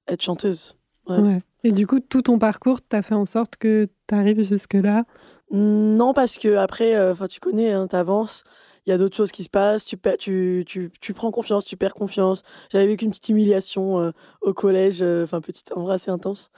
[0.08, 0.75] être chanteuse.
[1.08, 1.19] Ouais.
[1.19, 1.41] Ouais.
[1.65, 5.04] Et du coup, tout ton parcours, t'as fait en sorte que t'arrives jusque-là?
[5.49, 8.43] Non, parce que après, euh, enfin, tu connais, hein, t'avances.
[8.86, 9.84] Il y a d'autres choses qui se passent.
[9.84, 12.43] Tu, tu, tu, tu prends confiance, tu perds confiance.
[12.71, 16.51] J'avais vécu une petite humiliation euh, au collège, euh, enfin petite, en vrai assez intense,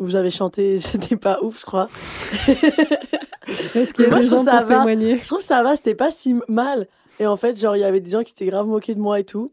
[0.00, 1.88] où j'avais chanté, j'étais pas ouf, je crois.
[3.76, 4.78] Est-ce qu'il y a Moi, des je trouve gens ça pour va.
[4.78, 5.18] témoigner?
[5.22, 6.88] Je trouve que ça va, c'était pas si mal.
[7.20, 9.20] Et en fait, genre, il y avait des gens qui s'étaient grave moqués de moi
[9.20, 9.52] et tout.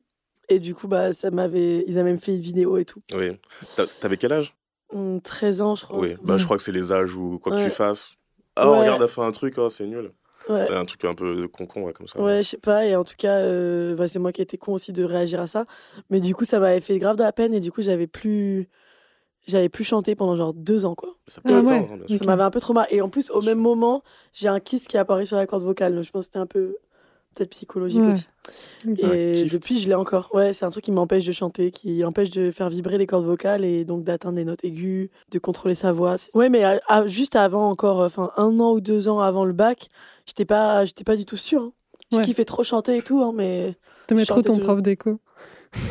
[0.50, 3.02] Et du coup, bah, ça m'avait, ils avaient même fait une vidéo et tout.
[3.14, 3.38] Oui.
[4.02, 4.56] T'avais quel âge?
[5.24, 6.00] 13 ans, je crois.
[6.00, 7.64] Oui, bah, je crois que c'est les âges où quoi que Ouais.
[7.66, 8.14] tu fasses.
[8.56, 8.80] Ah, Ouais.
[8.80, 10.12] regarde, elle a fait un truc, oh, c'est nul.
[10.48, 10.70] Ouais.
[10.72, 12.20] Un truc un peu de concon, ouais, comme ça.
[12.20, 14.74] Ouais, je sais pas, et en tout cas, euh, bah, c'est moi qui étais con
[14.74, 15.66] aussi de réagir à ça.
[16.10, 18.70] Mais du coup, ça m'avait fait grave de la peine, et du coup, j'avais plus.
[19.48, 21.10] J'avais plus chanté pendant genre deux ans, quoi.
[21.28, 21.72] Ça Ah ouais.
[21.72, 21.88] hein,
[22.26, 22.88] m'avait un peu trop mal.
[22.90, 24.02] Et en plus, au même moment,
[24.34, 25.94] j'ai un kiss qui est apparu sur la corde vocale.
[25.94, 26.76] Donc, je pense que c'était un peu
[27.36, 28.08] peut-être psychologique Ouais.
[28.14, 28.26] aussi.
[29.02, 30.30] Et depuis, je l'ai encore.
[30.34, 33.26] Ouais, c'est un truc qui m'empêche de chanter, qui empêche de faire vibrer les cordes
[33.26, 36.16] vocales et donc d'atteindre des notes aiguës, de contrôler sa voix.
[36.34, 39.46] Ouais, mais à- à- juste avant encore, euh, enfin un an ou deux ans avant
[39.46, 39.90] le bac,
[40.26, 41.62] j'étais pas, j'étais pas du tout sûre.
[41.62, 41.72] hein.
[42.12, 42.24] Je Ouais.
[42.24, 43.76] kiffais trop chanter et tout, hein, mais
[44.08, 44.64] T'aimais trop ton toujours.
[44.68, 45.20] prof d'écho.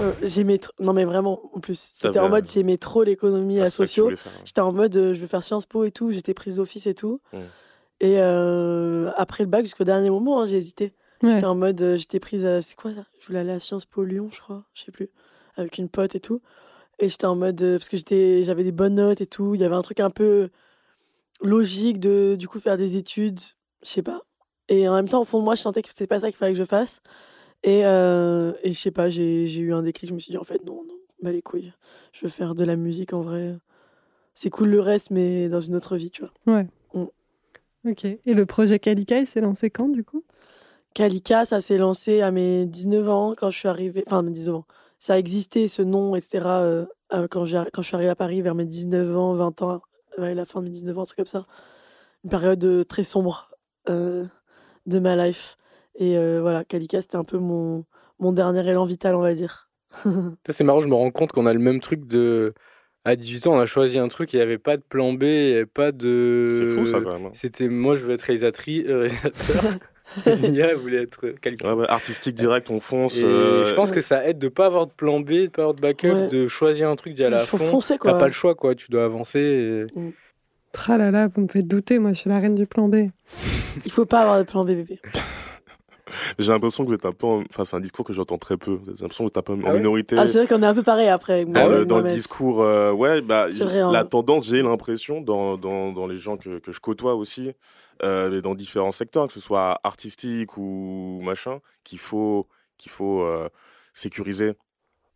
[0.01, 0.73] euh, j'aimais trop.
[0.79, 4.09] Non, mais vraiment, en plus, c'était en mode j'aimais trop l'économie Ah, à sociaux.
[4.09, 4.17] ouais.
[4.45, 6.95] J'étais en mode euh, je veux faire Sciences Po et tout, j'étais prise d'office et
[6.95, 7.19] tout.
[8.01, 10.93] Et euh, après le bac, jusqu'au dernier moment, hein, j'ai hésité.
[11.25, 11.33] Ouais.
[11.33, 12.61] J'étais en mode, euh, j'étais prise à.
[12.61, 13.07] C'est quoi ça?
[13.19, 15.09] Je voulais aller à Sciences Po Lyon, je crois, je sais plus,
[15.57, 16.41] avec une pote et tout.
[16.99, 17.61] Et j'étais en mode.
[17.63, 19.55] euh, parce que j'étais, j'avais des bonnes notes et tout.
[19.55, 20.51] Il y avait un truc un peu
[21.41, 23.41] logique de, du coup, faire des études,
[23.83, 24.23] je sais pas.
[24.69, 26.37] Et en même temps, au fond de moi, je sentais que c'était pas ça qu'il
[26.37, 27.01] fallait que je fasse.
[27.63, 30.11] Et, euh, et je sais pas, j'ai, j'ai eu un déclic.
[30.11, 31.73] Je me suis dit, en fait, non, non, bah les couilles.
[32.13, 33.57] Je veux faire de la musique en vrai.
[34.35, 36.55] C'est cool le reste, mais dans une autre vie, tu vois.
[36.55, 36.67] Ouais.
[36.93, 37.91] Mm.
[37.91, 38.05] Ok.
[38.05, 40.25] Et le projet Kalika, il s'est lancé quand, du coup?
[40.95, 44.05] Kalika, ça s'est lancé à mes 19 ans quand je suis arrivée.
[44.07, 44.67] Enfin, à mes 19 ans.
[44.99, 46.47] Ça a existé, ce nom, etc.
[46.63, 49.61] euh, euh, quand, j'ai- quand je suis arrivée à Paris vers mes 19 ans, 20
[49.63, 49.83] ans,
[50.19, 51.47] ouais, la fin de mes 19 ans, un truc comme ça.
[52.25, 53.51] Une période euh, très sombre
[53.91, 54.25] euh,
[54.87, 55.59] de ma life.
[55.97, 57.85] Et euh, voilà, Kalika, c'était un peu mon,
[58.19, 59.69] mon dernier élan vital, on va dire.
[60.05, 62.55] Ça, C'est marrant, je me rends compte qu'on a le même truc de.
[63.07, 65.25] À 18 ans, on a choisi un truc, il n'y avait pas de plan B,
[65.25, 66.49] il n'y avait pas de.
[66.51, 67.27] C'est fou, ça, quand même.
[67.27, 67.31] hein.
[67.35, 69.63] C'était moi, je veux être réalisatrice, euh, réalisateur.
[70.27, 71.69] Elle voulait être quelqu'un.
[71.75, 73.19] Ouais, ouais, artistique direct, on fonce.
[73.19, 75.63] Et euh, je pense que ça aide de pas avoir de plan B, de pas
[75.63, 76.29] avoir de backup, Ouais.
[76.29, 77.67] de choisir un truc, d'y aller Il à faut fond.
[77.69, 78.19] foncer, T'as quoi.
[78.19, 78.75] pas le choix, quoi.
[78.75, 79.87] Tu dois avancer.
[79.97, 80.13] et-
[80.89, 83.09] Ah là là, vous me faites douter, moi je suis la reine du plan B.
[83.85, 84.99] Il faut pas avoir de plan B, bébé.
[86.39, 87.27] J'ai l'impression que vous êtes un peu.
[87.27, 88.79] en- Enfin, c'est un discours que j'entends très peu.
[88.87, 90.17] J'ai l'impression que vous êtes un peu en Ah minorité.
[90.19, 91.45] Ah, c'est vrai qu'on est un peu pareil après.
[91.45, 93.93] dans, le, dans le discours, euh, ouais, bah, vrai, hein.
[93.93, 97.53] la tendance, j'ai l'impression, dans, dans, dans les gens que, que je côtoie aussi,
[98.03, 102.47] euh, dans différents secteurs, que ce soit artistique ou machin, qu'il faut,
[102.79, 103.49] qu'il faut euh,
[103.93, 104.55] sécuriser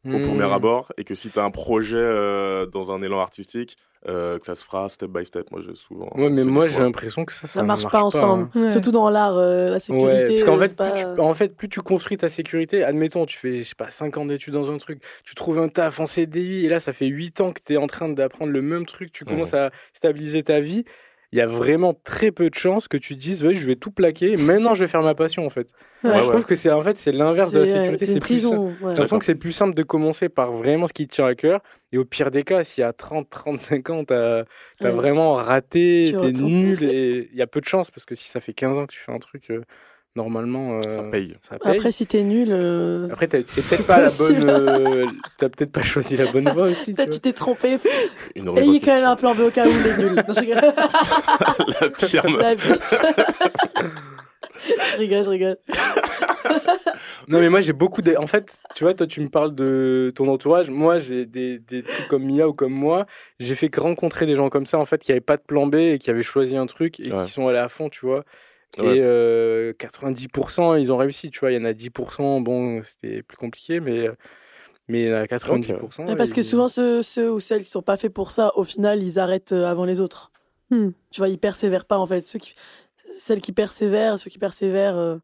[0.07, 0.22] au Hmm.
[0.22, 3.76] premier abord et que si tu as un projet euh, dans un élan artistique,
[4.07, 5.51] euh, que ça se fera step by step.
[5.51, 6.09] Moi, j'ai souvent.
[6.14, 8.03] Ouais, mais moi, j'ai l'impression que ça, ça, Ça marche pas hein.
[8.03, 8.49] ensemble.
[8.55, 8.70] Ouais.
[8.70, 10.09] Surtout dans l'art, euh, la sécurité.
[10.09, 13.26] Ouais, parce qu'en fait, pas- plus tu, en fait, plus tu construis ta sécurité, admettons,
[13.26, 15.99] tu fais, je sais pas, 5 ans d'études dans un truc, tu trouves un taf
[15.99, 18.62] en CDI, et là, ça fait 8 ans que tu es en train d'apprendre le
[18.62, 20.84] même truc, tu commences à stabiliser ta vie,
[21.32, 23.76] il y a vraiment très peu de chances que tu te dises, ouais, je vais
[23.76, 25.68] tout plaquer, maintenant je vais faire ma passion en fait.
[26.02, 26.22] Ouais, Moi, ouais.
[26.22, 28.74] je trouve que c'est en fait c'est l'inverse de la euh, sécurité, c'est plus prison.
[28.80, 31.34] J'ai l'impression que c'est plus simple de commencer par vraiment ce qui te tient à
[31.34, 31.60] cœur.
[31.92, 34.44] Et au pire des cas, si à 30, 35 ans, t'as
[34.80, 38.14] as vraiment raté, Tu t'es nul, et il y a peu de chances parce que
[38.14, 39.62] si ça fait 15 ans que tu fais un truc, euh,
[40.18, 41.32] normalement, euh, Ça paye.
[41.48, 41.76] ça paye.
[41.76, 44.48] Après, si t'es nul, euh, Après, t'as- c'est peut-être pas la bonne.
[44.50, 45.06] euh,
[45.38, 46.86] t'as peut-être pas choisi la bonne voie aussi.
[46.86, 47.78] tu peut-être tu t'es trompé.
[48.36, 49.96] Une Et il y a quand même un plan B au cas où il est
[49.98, 50.14] nul.
[50.14, 50.60] Non, je rigole.
[51.80, 52.68] La pire meuf.
[54.76, 55.56] La je rigole, je rigole.
[57.28, 58.16] Non, mais moi, j'ai beaucoup de.
[58.16, 60.70] En fait, tu vois, toi, tu me parles de ton entourage.
[60.70, 63.06] Moi, j'ai des, des trucs comme Mia ou comme moi.
[63.38, 65.66] J'ai fait que rencontrer des gens comme ça, en fait, qui n'avaient pas de plan
[65.66, 67.24] B et qui avaient choisi un truc et Ouais.
[67.26, 68.24] qui sont allés à fond, tu vois.
[68.76, 68.98] Ouais.
[68.98, 71.50] Et euh, 90%, ils ont réussi, tu vois.
[71.50, 74.08] Il y en a 10%, bon, c'était plus compliqué, mais,
[74.88, 76.06] mais il y en a 90%.
[76.06, 78.52] Ouais, parce que ils- souvent, ceux, ceux ou celles qui sont pas faits pour ça,
[78.56, 80.30] au final, ils arrêtent euh, avant les autres.
[80.70, 80.90] Hmm.
[81.10, 82.20] Tu vois, ils persévèrent pas, en fait.
[82.26, 82.54] Ceux qui...
[83.10, 85.16] Celles qui persévèrent, ceux qui persévèrent euh,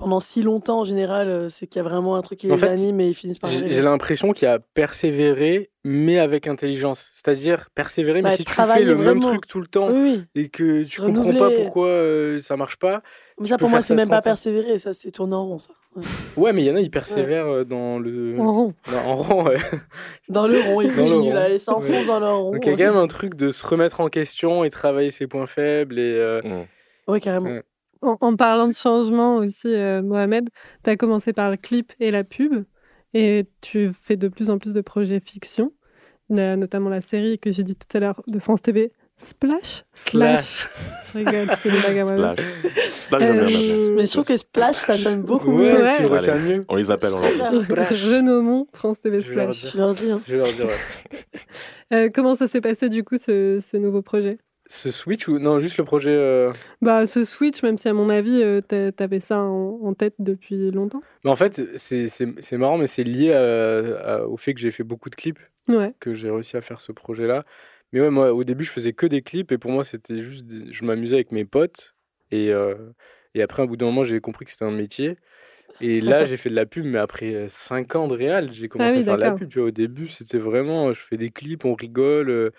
[0.00, 2.64] pendant si longtemps, en général, euh, c'est qu'il y a vraiment un truc qui les
[2.64, 7.10] anime et ils finissent par J'ai l'impression qu'il y a persévérer, mais avec intelligence.
[7.14, 10.00] C'est-à-dire persévérer, mais Ouais, si tu fais travailler le même truc tout le temps Oui,
[10.02, 10.24] oui.
[10.34, 11.62] et que tu comprends pas renouveler.
[11.62, 13.02] pourquoi euh, ça marche pas.
[13.38, 14.30] Mais ça, pour moi, c'est même pas 30 ans.
[14.30, 15.72] persévérer, ça, c'est tourner en rond, ça.
[15.96, 16.02] Ouais.
[16.36, 18.38] Ouais, mais il y en a, ils persévèrent euh, dans le.
[18.38, 18.74] En rond.
[18.92, 19.56] dans- en rond, ouais.
[20.28, 22.04] Dans le rond, ils continuent là, ils s'enfoncent Ouais.
[22.06, 22.52] dans leur rond.
[22.52, 25.10] Donc il y a quand même un truc de se remettre en question et travailler
[25.10, 25.98] ses points faibles.
[25.98, 26.66] Et, euh, Mm.
[27.08, 27.50] Oui, carrément.
[28.02, 30.48] En, en parlant de changement aussi, euh, Mohamed,
[30.84, 32.64] tu as commencé par le clip et la pub,
[33.14, 35.72] et tu fais de plus en plus de projets fiction.
[36.32, 39.82] Notamment la série que j'ai dit tout à l'heure de France TV, Splash?
[39.92, 40.68] Slash.
[41.12, 42.36] Je rigole, c'est à moi-même.
[42.36, 42.46] Splash.
[42.88, 43.94] Splash, j'aime bien Euh, maintenant.
[43.96, 45.82] Mais je trouve que Splash, ça sonne beaucoup ouais, mieux.
[46.08, 46.28] Ouais.
[46.28, 46.40] Allez.
[46.56, 46.60] mieux.
[46.68, 47.64] On les appelle, dit.
[47.64, 48.04] Splash.
[48.04, 49.72] Renommons France TV Je vais leur Splash.
[49.72, 50.10] Je leur dis.
[50.12, 50.22] hein.
[50.24, 50.66] Je vais leur dire.
[50.66, 51.18] ouais.
[51.92, 54.38] Euh, comment ça s'est passé du coup ce, ce nouveau projet?
[54.72, 56.14] Ce switch ou non, juste le projet.
[56.14, 59.94] euh, Bah ce switch, même si à mon avis euh, t'a- t'avais ça en, en
[59.94, 61.02] tête depuis longtemps.
[61.24, 64.84] Mais en fait, c'est marrant, mais c'est lié à- à- au fait que j'ai fait
[64.84, 65.40] beaucoup de clips.
[65.68, 65.92] Ouais.
[66.00, 67.44] que j'ai réussi à faire ce projet-là.
[67.92, 70.46] Mais ouais, moi, au début, je faisais que des clips et pour moi, c'était juste.
[70.46, 71.94] des- Je m'amusais avec mes potes.
[72.30, 72.74] Et, euh,
[73.34, 75.16] et après, au bout d'un moment, j'ai compris que c'était un métier.
[75.80, 78.90] Et là, j'ai fait de la pub, mais après 5 ans de réal, j'ai commencé
[78.90, 79.48] Ah oui, à faire de la pub.
[79.48, 80.92] Tu vois, au début, c'était vraiment.
[80.92, 82.50] Je fais des clips, on rigole, euh,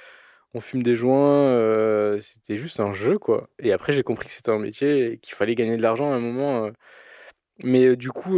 [0.54, 1.45] on fume des joints.
[1.47, 3.49] euh, c'était juste un jeu, quoi.
[3.60, 6.16] Et après, j'ai compris que c'était un métier et qu'il fallait gagner de l'argent à
[6.16, 6.66] un moment.
[6.66, 6.72] euh.
[7.64, 8.38] Mais euh, du coup,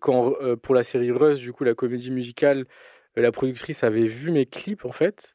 [0.00, 2.66] quand, pour la série Rust, du coup, la comédie musicale,
[3.16, 5.34] la productrice avait vu mes clips en fait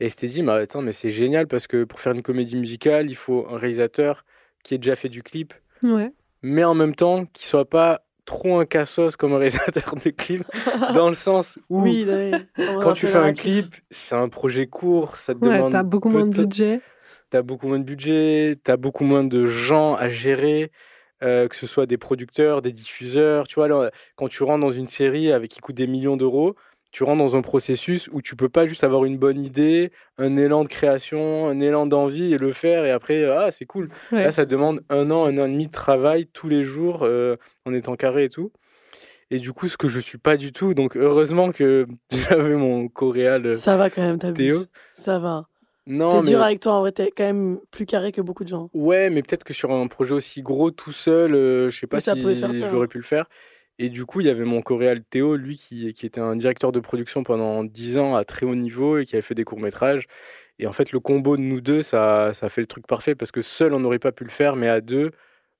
[0.00, 3.08] et s'était dit mais attends mais c'est génial parce que pour faire une comédie musicale
[3.08, 4.24] il faut un réalisateur
[4.64, 6.10] qui ait déjà fait du clip Ouais.
[6.42, 10.44] mais en même temps qui soit pas trop un cassos comme réalisateur de clip
[10.94, 12.06] dans le sens où Oui,
[12.80, 16.08] quand tu fais un clip c'est un projet court ça te Ouais, demande t'as beaucoup
[16.08, 16.80] moins de budget.
[17.30, 20.70] T'as beaucoup moins de budget, t'as beaucoup moins de gens à gérer,
[21.22, 23.48] euh, que ce soit des producteurs, des diffuseurs.
[23.48, 26.56] Tu vois, quand tu rentres dans une série avec qui coûte des millions d'euros,
[26.92, 30.36] tu rentres dans un processus où tu peux pas juste avoir une bonne idée, un
[30.36, 33.88] élan de création, un élan d'envie et le faire et après, ah, c'est cool.
[34.12, 34.24] Ouais.
[34.24, 37.36] Là, ça demande un an, un an et demi de travail tous les jours euh,
[37.64, 38.52] en étant carré et tout.
[39.30, 40.74] Et du coup, ce que je suis pas du tout.
[40.74, 44.58] Donc, heureusement que j'avais mon coréal euh, Ça va quand même, Théo.
[44.92, 45.46] Ça va.
[45.86, 48.44] Non, T'es dur mais- avec toi, en vrai, t'es quand même plus carré que beaucoup
[48.44, 48.68] de gens.
[48.74, 51.98] Ouais, mais peut-être que sur un projet aussi gros tout seul, euh, je sais pas
[51.98, 52.10] si
[52.70, 53.24] j'aurais pu le faire.
[53.82, 56.70] Et du coup, il y avait mon coréal Théo, lui, qui, qui était un directeur
[56.70, 60.06] de production pendant 10 ans à très haut niveau et qui avait fait des courts-métrages.
[60.60, 63.32] Et en fait, le combo de nous deux, ça, ça fait le truc parfait parce
[63.32, 65.10] que seul, on n'aurait pas pu le faire, mais à deux,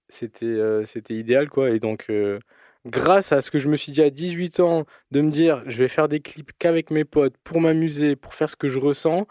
[0.08, 1.70] c'était euh, c'était idéal, quoi.
[1.70, 2.38] Et donc, euh,
[2.86, 5.78] grâce à ce que je me suis dit à 18 ans, de me dire, je
[5.78, 9.26] vais faire des clips qu'avec mes potes pour m'amuser, pour faire ce que je ressens,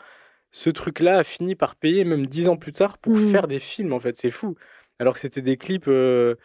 [0.51, 3.31] ce truc-là a fini par payer, même 10 ans plus tard, pour Mhm.
[3.31, 4.17] faire des films, en fait.
[4.17, 4.55] C'est fou.
[4.99, 6.35] Alors que c'était des clips euh,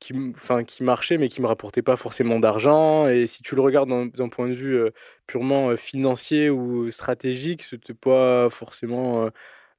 [0.00, 3.08] qui, enfin, qui marchaient, mais qui me rapportaient pas forcément d'argent.
[3.08, 4.90] Et si tu le regardes d'un point de vue euh,
[5.26, 9.30] purement euh, financier ou stratégique, c'était pas forcément euh,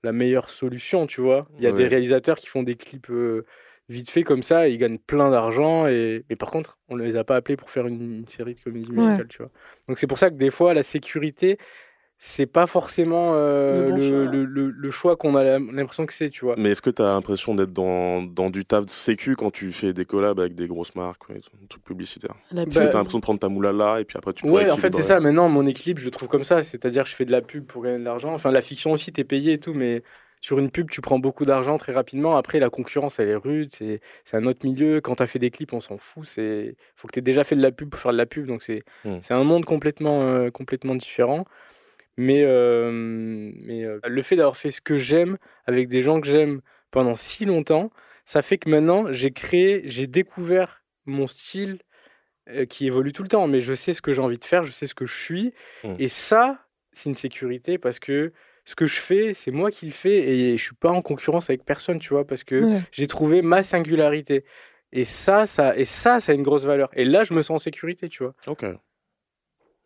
[0.04, 1.48] la meilleure solution, tu vois.
[1.58, 3.46] Il y a des réalisateurs qui font des clips euh,
[3.90, 5.88] vite fait comme ça, et ils gagnent plein d'argent.
[5.88, 6.24] Et...
[6.30, 8.60] Mais par contre, on ne les a pas appelés pour faire une, une série de
[8.62, 8.98] comédie Ouais.
[8.98, 9.52] musicale, tu vois.
[9.88, 11.58] Donc c'est pour ça que des fois, la sécurité,
[12.22, 14.32] c'est pas forcément euh, Le bon le, choix.
[14.32, 16.56] le- le- le choix qu'on a l'impression que c'est, tu vois.
[16.58, 19.72] Mais est-ce que tu as l'impression d'être dans, dans du taf de sécu quand tu
[19.72, 22.36] fais des collabs avec des grosses marques, ouais, des trucs publicitaires?
[22.52, 22.74] La Est-ce pub.
[22.74, 24.70] que Bah, tu as l'impression de prendre ta moulala et puis après tu peux Ouais,
[24.70, 25.20] en fait, c'est ça.
[25.20, 26.62] Maintenant, mon équilibre, je le trouve comme ça.
[26.62, 28.34] C'est-à-dire, je fais de la pub pour gagner de l'argent.
[28.34, 30.04] Enfin, la fiction aussi, t'es payé et tout, mais
[30.42, 32.36] sur une pub, tu prends beaucoup d'argent très rapidement.
[32.38, 33.72] Après, la concurrence, elle est rude.
[33.72, 35.00] C'est c'est un autre milieu.
[35.02, 36.26] Quand t'as fait des clips, on s'en fout.
[36.26, 38.46] C'est faut que t'aies déjà fait de la pub pour faire de la pub.
[38.46, 39.20] Donc, c'est Hmm.
[39.22, 41.46] c'est un monde complètement, euh, complètement différent.
[42.22, 46.28] Mais, euh, mais euh, le fait d'avoir fait ce que j'aime avec des gens que
[46.28, 46.60] j'aime
[46.92, 47.92] pendant si longtemps,
[48.26, 51.80] ça fait que maintenant, j'ai créé, j'ai découvert mon style
[52.50, 53.48] euh, qui évolue tout le temps.
[53.48, 55.54] Mais je sais ce que j'ai envie de faire, je sais ce que je suis.
[55.86, 55.94] Mm.
[55.98, 58.34] Et ça, c'est une sécurité parce que
[58.66, 61.50] ce que je fais, c'est moi qui le fais et je suis pas en concurrence
[61.50, 62.82] avec personne, tu vois, parce que Ouais.
[62.92, 64.44] j'ai trouvé ma singularité.
[64.92, 66.90] Et ça, ça, et ça, ça a une grosse valeur.
[66.94, 68.36] Et là, je me sens en sécurité, tu vois.
[68.46, 68.66] Ok.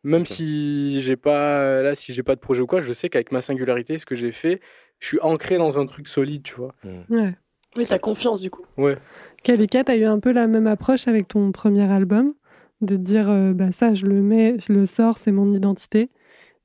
[0.04, 3.32] Même si j'ai pas, là, si j'ai pas de projet ou quoi, je sais qu'avec
[3.32, 4.60] ma singularité, ce que j'ai fait,
[5.00, 6.76] je suis ancré dans un truc solide, tu vois.
[7.10, 7.36] Ouais.
[7.76, 8.66] Oui, t'as confiance du coup.
[8.78, 8.98] Ouais.
[9.44, 12.34] Kalika, t'as eu un peu la même approche avec ton premier album,
[12.82, 16.10] de dire euh, bah ça, je le mets, je le sors, c'est mon identité,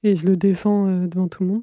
[0.02, 1.62] et je le défends euh, devant tout le monde.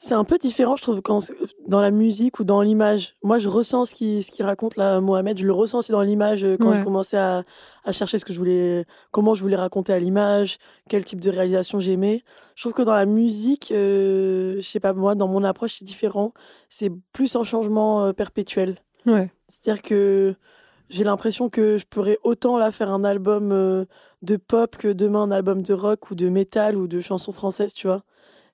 [0.00, 1.18] C'est un peu différent, je trouve, quand
[1.66, 3.16] dans la musique ou dans l'image.
[3.24, 5.36] Moi, je ressens ce qu'il ce qu'il raconte là, Mohamed.
[5.38, 6.78] Je le ressens aussi dans l'image euh, quand Ouais.
[6.78, 7.42] je commençais à,
[7.84, 11.30] à chercher ce que je voulais, comment je voulais raconter à l'image, quel type de
[11.30, 12.22] réalisation j'aimais.
[12.54, 15.84] Je trouve que dans la musique, euh, je sais pas moi, dans mon approche, c'est
[15.84, 16.32] différent.
[16.68, 18.76] C'est plus en changement euh, perpétuel.
[19.04, 19.30] Ouais.
[19.48, 20.36] C'est-à-dire que
[20.90, 23.84] j'ai l'impression que je pourrais autant là faire un album euh,
[24.22, 27.74] de pop que demain un album de rock ou de métal ou de chansons françaises,
[27.74, 28.04] tu vois.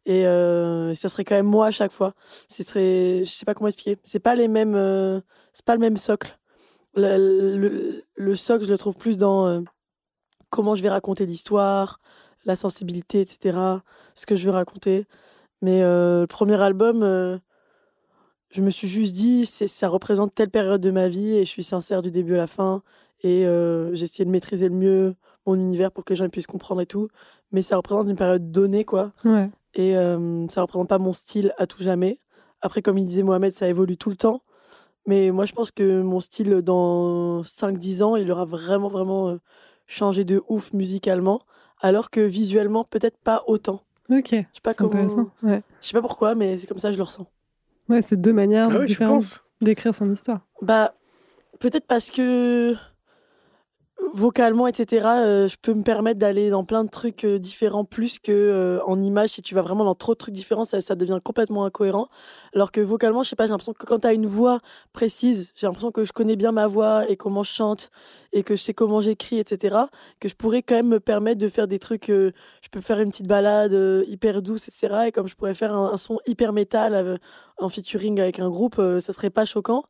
[0.06, 2.14] Et euh, ça serait quand même moi à chaque fois.
[2.48, 3.96] C'est très, je sais pas comment expliquer.
[4.02, 5.20] C'est pas les mêmes, euh,
[5.54, 6.38] c'est pas le même socle.
[6.94, 9.60] Le, le- le socle, je le trouve plus dans euh,
[10.50, 12.00] comment je vais raconter l'histoire,
[12.44, 13.82] la sensibilité, etc.
[14.14, 15.06] Ce que je veux raconter.
[15.62, 17.40] Mais le premier album,
[18.50, 21.64] je me suis juste dit, ça représente telle période de ma vie et je suis
[21.64, 22.82] sincère du début à la fin.
[23.22, 23.46] Et
[23.94, 25.14] j'ai essayé de maîtriser le mieux
[25.46, 27.08] mon univers pour que les gens puissent comprendre et tout.
[27.50, 29.12] Mais ça représente une période donnée, quoi.
[29.24, 29.50] Ouais.
[29.74, 32.20] Et euh, ça représente pas mon style à tout jamais.
[32.60, 34.42] Après, comme il disait Mohamed, ça évolue tout le temps.
[35.06, 39.40] Mais moi, je pense que mon style, dans 5-10 ans, il aura vraiment, vraiment euh,
[39.86, 41.42] changé de ouf musicalement.
[41.80, 43.82] Alors que visuellement, peut-être pas autant.
[44.10, 44.28] Ok.
[44.30, 44.90] Je sais pas C'est comment.
[44.92, 45.28] intéressant.
[45.42, 45.62] Ouais.
[45.82, 47.26] Je sais pas pourquoi, mais c'est comme ça que je le ressens.
[47.88, 49.42] Ouais, c'est deux manières Ah oui, je différentes pense.
[49.60, 50.40] d'écrire son histoire.
[50.62, 50.94] Bah,
[51.58, 52.74] peut-être parce que
[54.12, 58.18] vocalement, etc., euh, je peux me permettre d'aller dans plein de trucs euh, différents plus
[58.18, 59.30] que euh, en image.
[59.30, 62.08] Si tu vas vraiment dans trop de trucs différents, ça, devient complètement incohérent.
[62.54, 64.60] Alors que vocalement, je sais pas, j'ai l'impression que quand tu as une voix
[64.92, 67.90] précise, j'ai l'impression que je connais bien ma voix et comment je chante
[68.32, 69.76] et que je sais comment j'écris, etc.,
[70.20, 72.06] que je pourrais quand même me permettre de faire des trucs.
[72.08, 72.32] je
[72.70, 73.72] peux faire une petite balade
[74.08, 77.20] hyper douce, etc., et comme je pourrais faire un, un son hyper métal
[77.58, 79.84] en featuring avec un groupe, ça serait pas choquant.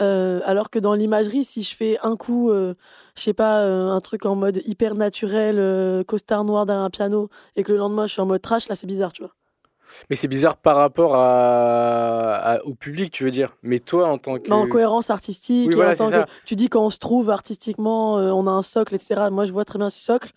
[0.00, 2.74] Euh, alors que dans l'imagerie, si je fais un coup, euh,
[3.16, 6.90] je sais pas, euh, un truc en mode hyper naturel, euh, costard noir derrière un
[6.90, 9.32] piano, et que le lendemain je suis en mode trash, là c'est bizarre, tu vois.
[10.08, 13.56] Mais c'est bizarre par rapport à, à- au public, tu veux dire.
[13.62, 14.48] Mais toi, en tant que.
[14.48, 16.98] Mais en cohérence artistique, Oui, et voilà, en tant que tu dis quand on se
[16.98, 19.30] trouve artistiquement, on a un socle, etc.
[19.30, 20.30] Moi je vois très bien ce socle,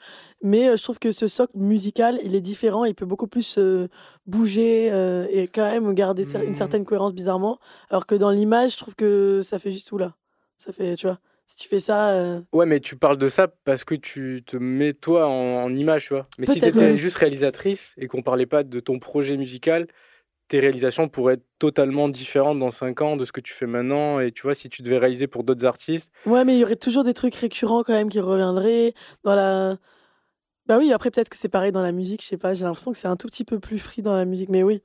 [0.44, 3.58] mais euh, je trouve que ce socle musical, il est différent, il peut beaucoup plus
[3.58, 3.88] euh,
[4.28, 6.56] bouger euh, et quand même garder une Mhm.
[6.56, 7.60] certaine cohérence bizarrement.
[7.90, 10.14] Alors que dans l'image, je trouve que ça fait juste tout là.
[10.58, 12.10] Ça fait, tu vois, si tu fais ça.
[12.12, 15.76] euh, Ouais, mais tu parles de ça parce que tu te mets toi en, en
[15.76, 16.28] image, tu vois.
[16.38, 19.88] Mais si tu étais juste réalisatrice et qu'on parlait pas de ton projet musical,
[20.50, 24.20] tes réalisations pourraient être totalement différentes dans 5 ans de ce que tu fais maintenant.
[24.20, 26.76] Et tu vois, si tu devais réaliser pour d'autres artistes, Ouais, mais il y aurait
[26.76, 29.78] toujours des trucs récurrents quand même qui reviendraient dans la.
[30.66, 32.92] Bah oui, après peut-être que c'est pareil dans la musique, je sais pas, j'ai l'impression
[32.92, 34.82] que c'est un tout petit peu plus free dans la musique, mais oui.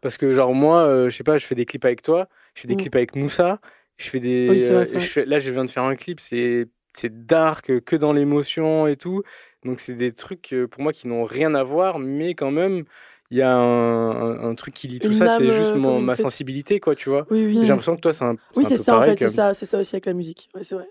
[0.00, 2.62] parce que genre moi, euh, je sais pas, je fais des clips avec toi, je
[2.62, 2.78] fais des Mm.
[2.78, 3.60] clips avec Moussa,
[3.98, 4.48] je fais des.
[4.50, 6.68] Oui, c'est vrai, euh, je fais, là, je viens de faire un clip, c'est
[7.04, 9.22] dark, que dans l'émotion et tout.
[9.64, 12.84] Donc c'est des trucs euh, pour moi qui n'ont rien à voir, mais quand même,
[13.30, 15.78] il y a un, un- un truc qui lie tout Une ça, c'est juste euh,
[15.78, 17.26] mon, ma sensibilité, quoi, tu vois.
[17.30, 17.58] Oui, oui.
[17.60, 19.78] J'ai l'impression que toi, c'est un, Oui, c'est ça en fait, c'est ça, c'est ça
[19.78, 20.48] aussi avec la musique.
[20.54, 20.88] Ouais, c'est vrai.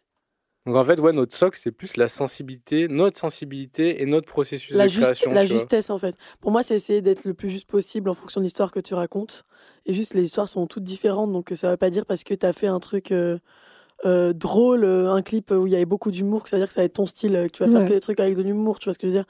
[0.70, 4.76] Donc en fait, ouais, notre socle, c'est plus la sensibilité, notre sensibilité et notre processus
[4.76, 5.32] La, de juste- création.
[5.32, 5.57] la tu vois.
[5.57, 6.15] justesse en fait.
[6.41, 8.93] Pour moi, c'est essayer d'être le plus juste possible en fonction de l'histoire que tu
[8.93, 9.45] racontes.
[9.88, 12.45] Et juste, les histoires sont toutes différentes, donc ça veut pas dire parce que tu
[12.45, 13.39] as fait un truc euh,
[14.05, 16.67] euh, drôle, euh, un clip où il y avait beaucoup d'humour, que ça veut dire
[16.67, 18.43] que ça va être ton style, que tu vas faire que des trucs avec de
[18.43, 19.26] l'humour, tu vois ce que je veux dire?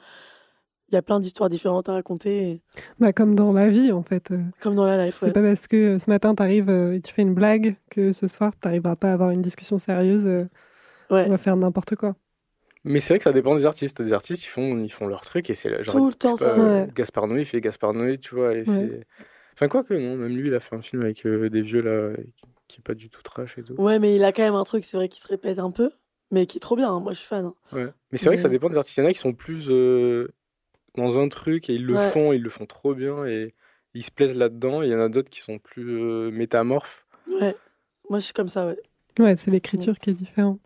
[0.90, 2.62] Il y a plein d'histoires différentes à raconter, et-
[2.98, 4.32] Bah, comme dans la vie, en fait.
[4.60, 5.18] comme dans la life.
[5.20, 5.32] C'est ouais.
[5.32, 8.52] pas parce que ce matin t'arrives euh, et tu fais une blague que ce soir
[8.60, 10.46] t'arriveras pas à avoir une discussion sérieuse.
[11.10, 11.24] Euh, Ouais.
[11.26, 12.14] On va faire n'importe quoi.
[12.84, 14.00] Mais c'est vrai que ça dépend des artistes.
[14.00, 15.94] Des artistes, ils font, ils font leur truc et c'est genre.
[15.94, 16.54] Tout le temps, ça.
[16.54, 16.88] pas, Ouais.
[16.94, 18.54] Gaspard Noé, il fait Gaspard Noé, tu vois.
[18.54, 18.64] Et.
[19.54, 21.82] Enfin, quoi que non, même lui, il a fait un film avec euh, des vieux
[21.82, 22.16] là,
[22.68, 23.74] qui est pas du tout trash et tout.
[23.74, 25.90] Ouais, mais il a quand même un truc, c'est vrai, qui se répète un peu,
[26.30, 26.90] mais qui est trop bien.
[26.90, 27.00] hein.
[27.00, 27.44] Moi, je suis fan.
[27.44, 27.54] hein.
[27.72, 27.88] Ouais.
[28.10, 28.96] Mais c'est vrai que ça dépend des artistes.
[28.96, 30.28] Il y en a qui sont plus euh,
[30.96, 32.10] dans un truc et ils le Ouais.
[32.10, 33.54] font, ils le font trop bien et
[33.92, 34.80] ils se plaisent là-dedans.
[34.80, 37.04] Il y en a d'autres qui sont plus euh, métamorphes.
[37.28, 37.54] Ouais.
[38.08, 38.78] Moi, je suis comme ça, ouais.
[39.20, 40.60] Ouais, c'est l'écriture qui est différente.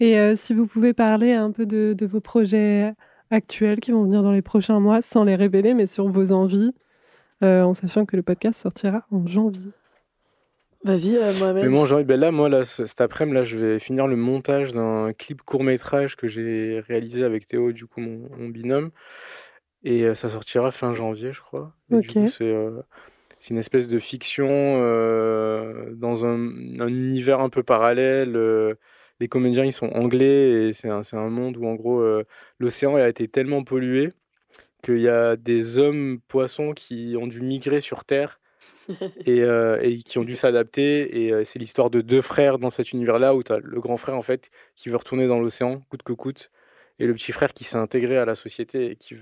[0.00, 2.92] Et euh, si vous pouvez parler un peu de, de vos projets
[3.30, 6.72] actuels qui vont venir dans les prochains mois, sans les révéler, mais sur vos envies,
[7.42, 9.70] euh, en sachant que le podcast sortira en janvier.
[10.82, 11.62] Vas-y, euh, Mohamed.
[11.64, 14.06] Mais moi, j'ai envie- ben là, moi, là, ce- cet après-midi, là, je vais finir
[14.06, 18.90] le montage d'un clip court-métrage que j'ai réalisé avec Théo, du coup, mon, mon binôme.
[19.84, 21.74] Et euh, ça sortira fin janvier, je crois.
[21.90, 22.00] Et Ok.
[22.02, 22.80] du coup, c'est euh,
[23.40, 26.38] c'est une espèce de fiction euh, dans un,
[26.80, 28.36] un univers un peu parallèle.
[28.36, 28.74] euh,
[29.20, 32.24] les comédiens, ils sont anglais et c'est un, monde où, en gros, euh,
[32.58, 34.12] l'océan a été tellement pollué
[34.82, 38.40] qu'il y a des hommes poissons qui ont dû migrer sur Terre
[39.26, 41.26] et, euh, et qui ont dû s'adapter.
[41.26, 44.16] Et c'est l'histoire de deux frères dans cet univers-là où tu as le grand frère
[44.16, 46.50] en fait qui veut retourner dans l'océan coûte que coûte,
[47.00, 49.16] et le petit frère qui s'est intégré à la société et qui,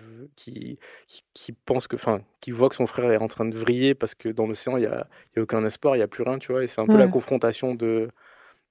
[1.33, 4.15] qui, pense que, enfin, qui voit que son frère est en train de vriller parce
[4.15, 5.07] que dans l'océan il y a,
[5.37, 6.65] y a aucun espoir, il y a plus rien, tu vois.
[6.65, 8.09] Et c'est un peu la confrontation de,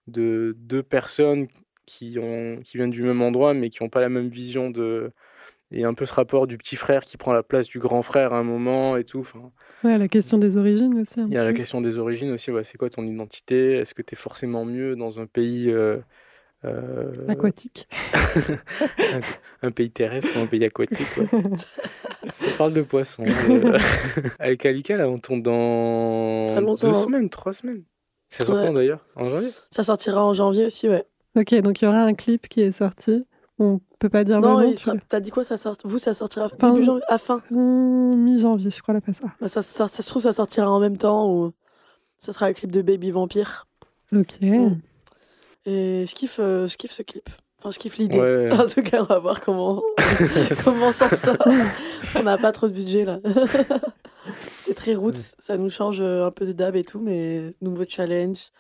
[0.08, 1.48] de deux personnes
[1.86, 5.12] qui, ont, qui viennent du même endroit mais qui n'ont pas la même vision de
[5.72, 8.32] et un peu ce rapport du petit frère qui prend la place du grand frère
[8.34, 9.20] à un moment et tout.
[9.20, 9.52] Enfin,
[9.84, 11.20] Ouais, la question des origines aussi.
[11.20, 12.52] il y a la question des origines aussi.
[12.52, 13.74] ouais, c'est quoi ton identité?
[13.74, 15.98] Est-ce que tu es forcément mieux dans un pays euh,
[16.66, 17.88] euh, Aquatique.
[19.62, 21.28] un pays terrestre ou un pays aquatique ouais.
[22.32, 23.24] Ça parle de poissons.
[23.26, 23.78] euh.
[24.40, 26.94] Avec Alika, là, on tourne dans deux hein.
[26.94, 27.84] semaines, trois semaines.
[28.30, 28.66] Ça sort Ouais.
[28.68, 29.06] quand d'ailleurs?
[29.16, 29.50] En janvier?
[29.72, 31.06] Ça sortira en janvier aussi, ouais.
[31.38, 33.26] Ok, donc il y aura un clip qui est sorti.
[33.60, 35.76] On peut pas dire non, sera- veux- t'as dit quoi ça sort...
[35.84, 39.22] Vous, ça sortira Fin- début janvier À fin Mi-janvier, je crois, la passe.
[39.40, 41.54] Bah, ça, ça, ça se trouve, ça sortira en même temps ou
[42.20, 43.68] ça sera le clip de Baby Vampire.
[44.14, 44.40] Ok.
[44.42, 44.76] Mm.
[45.68, 47.30] Et je kiffe, euh, je kiffe ce clip.
[47.60, 48.20] Enfin, je kiffe l'idée.
[48.20, 48.50] Ouais.
[48.58, 49.84] En tout cas, on va voir comment,
[50.64, 51.36] comment s'en sort.
[52.16, 53.20] on n'a pas trop de budget là.
[54.62, 57.84] c'est très roots, ça nous change euh, un peu de dab et tout, mais nouveau
[57.88, 58.52] challenge.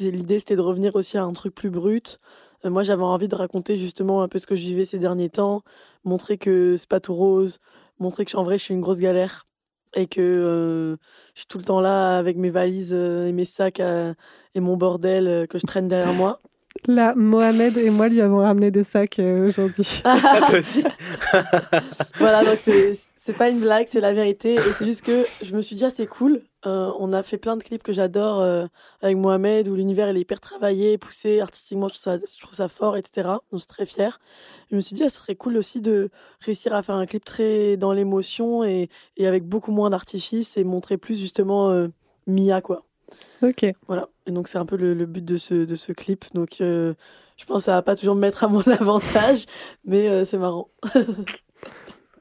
[0.00, 2.18] L'idée, c'était de revenir aussi à un truc plus brut.
[2.64, 5.30] Euh, moi, j'avais envie de raconter justement un peu ce que je vivais ces derniers
[5.30, 5.62] temps,
[6.04, 7.58] montrer que c'est pas tout rose,
[7.98, 9.47] montrer que en vrai, je suis une grosse galère
[9.94, 10.96] et que euh,
[11.34, 15.46] je suis tout le temps là avec mes valises et mes sacs et mon bordel
[15.48, 16.40] que je traîne derrière moi.
[16.86, 20.02] Là, Mohamed et moi lui avons ramené des sacs aujourd'hui.
[20.04, 20.84] Ah, toi aussi
[22.18, 22.94] voilà, donc c'est
[23.28, 24.54] c'est pas une blague, c'est la vérité.
[24.54, 26.40] Et c'est juste que je me suis dit, ah, c'est cool.
[26.66, 28.66] Euh, on a fait plein de clips que j'adore euh,
[29.00, 32.68] avec Mohamed où l'univers est hyper travaillé, poussé artistiquement, je trouve ça, je trouve ça
[32.68, 33.28] fort, etc.
[33.28, 34.18] Donc je suis très fière.
[34.70, 37.24] Je me suis dit, ah, ce serait cool aussi de réussir à faire un clip
[37.24, 41.88] très dans l'émotion et, et avec beaucoup moins d'artifice et montrer plus justement euh,
[42.26, 42.84] Mia, quoi.
[43.42, 43.64] Ok.
[43.86, 44.08] Voilà.
[44.26, 46.26] Et donc, c'est un peu le, le but de ce, de ce clip.
[46.34, 46.94] Donc, je
[47.46, 49.46] pense que ça va pas toujours me mettre à mon avantage,
[49.84, 50.68] mais c'est marrant.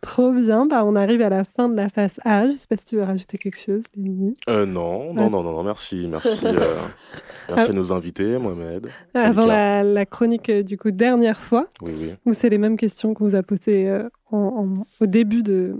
[0.01, 0.65] Trop bien.
[0.65, 2.47] Bah, on arrive à la fin de la phase A.
[2.49, 4.35] Je sais pas si tu veux rajouter quelque chose, Léonie.
[4.49, 5.29] Euh, non, non, Ouais.
[5.29, 6.07] non, non, non, merci.
[6.09, 6.53] Merci, euh,
[7.49, 8.87] merci à nos invités, Mohamed.
[9.13, 9.47] Avant Kalika.
[9.47, 12.13] la, la chronique, euh, du coup, dernière fois, Oui, oui.
[12.25, 15.75] où c'est les mêmes questions qu'on vous a posées euh, en- en- au début de,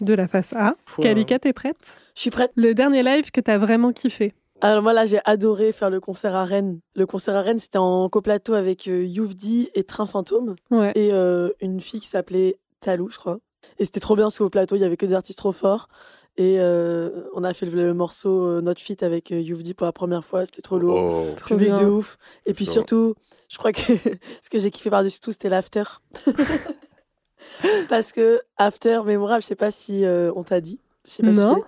[0.00, 0.74] de la phase A.
[0.86, 1.96] Faut, Kalika, t'es prête?
[2.14, 2.52] Je suis prête.
[2.56, 6.34] Le dernier live que t'as vraiment kiffé Alors, moi, là, j'ai adoré faire le concert
[6.34, 6.80] à Rennes.
[6.96, 10.90] Le concert à Rennes, c'était en coplateau avec euh, Youvdi et Train Fantôme Ouais.
[10.96, 13.38] et euh, une fille qui s'appelait Talou, je crois.
[13.78, 15.88] Et c'était trop bien parce qu'au plateau, il y avait que des artistes trop forts.
[16.36, 19.86] Et euh, on a fait le, le morceau euh, Not Fit avec euh, Youvdi pour
[19.86, 20.46] la première fois.
[20.46, 20.96] C'était trop lourd.
[20.96, 21.82] Oh, Trop public bien.
[21.82, 22.16] de ouf.
[22.46, 23.14] Et puis surtout,
[23.48, 23.80] je crois que
[24.42, 25.82] ce que j'ai kiffé par-dessus tout, c'était l'after.
[27.88, 30.80] Parce que after mémorable, je sais pas si euh, on t'a dit.
[31.06, 31.62] Je sais pas si Non.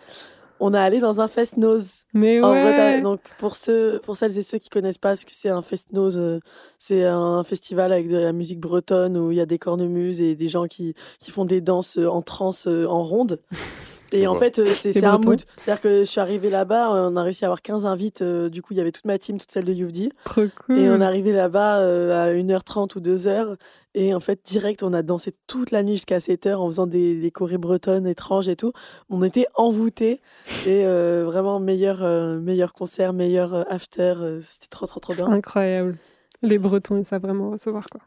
[0.61, 2.03] On est allé dans un fest nose.
[2.15, 2.61] Mais En ouais.
[2.63, 5.49] vrai, t'as- donc pour ceux, pour celles et ceux qui connaissent pas ce que c'est
[5.49, 6.39] un fest nose, euh,
[6.79, 10.35] c'est un festival avec de la musique bretonne où il y a des cornemuses et
[10.37, 13.41] des gens qui, qui font des danses euh, en transe euh, en ronde.
[14.13, 15.41] Et en fait, euh, c'est un mood.
[15.59, 18.23] C'est-à-dire que je suis arrivée là-bas, on a réussi à avoir 15 invites.
[18.23, 20.11] euh, du coup, il y avait toute ma team, toute celle de Youvdi.
[20.25, 20.79] Trop cool.
[20.79, 23.57] Et on est arrivé là-bas euh, à 1h30 ou 2h.
[23.95, 27.21] Et en fait, direct, on a dansé toute la nuit jusqu'à 7h en faisant des,
[27.21, 28.73] des chorés bretonnes étranges et tout.
[29.09, 30.21] On était envoûtés.
[30.67, 34.15] Et euh, vraiment, meilleur, euh, meilleur concert, meilleur euh, after.
[34.19, 35.27] euh, C'était trop, trop, trop bien.
[35.29, 35.97] Incroyable.
[36.43, 38.01] Les Bretons, ils savent vraiment recevoir quoi.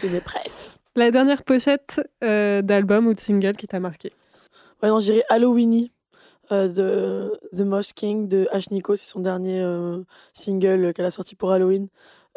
[0.00, 0.76] C'est mes bref.
[0.94, 4.12] La dernière pochette euh, d'album ou de single qui t'a marqué?
[4.82, 5.92] Ouais, non, j'irai Halloweeny
[6.50, 8.96] euh, de The Mosh King de Ash Nico.
[8.96, 10.02] C'est son dernier euh,
[10.32, 11.88] single qu'elle a sorti pour Halloween.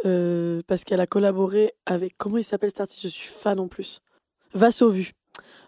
[0.06, 2.18] Euh, parce qu'elle a collaboré avec.
[2.18, 3.02] Comment il s'appelle cet artiste?
[3.04, 4.02] Je suis fan en plus.
[4.54, 5.14] Vassovu.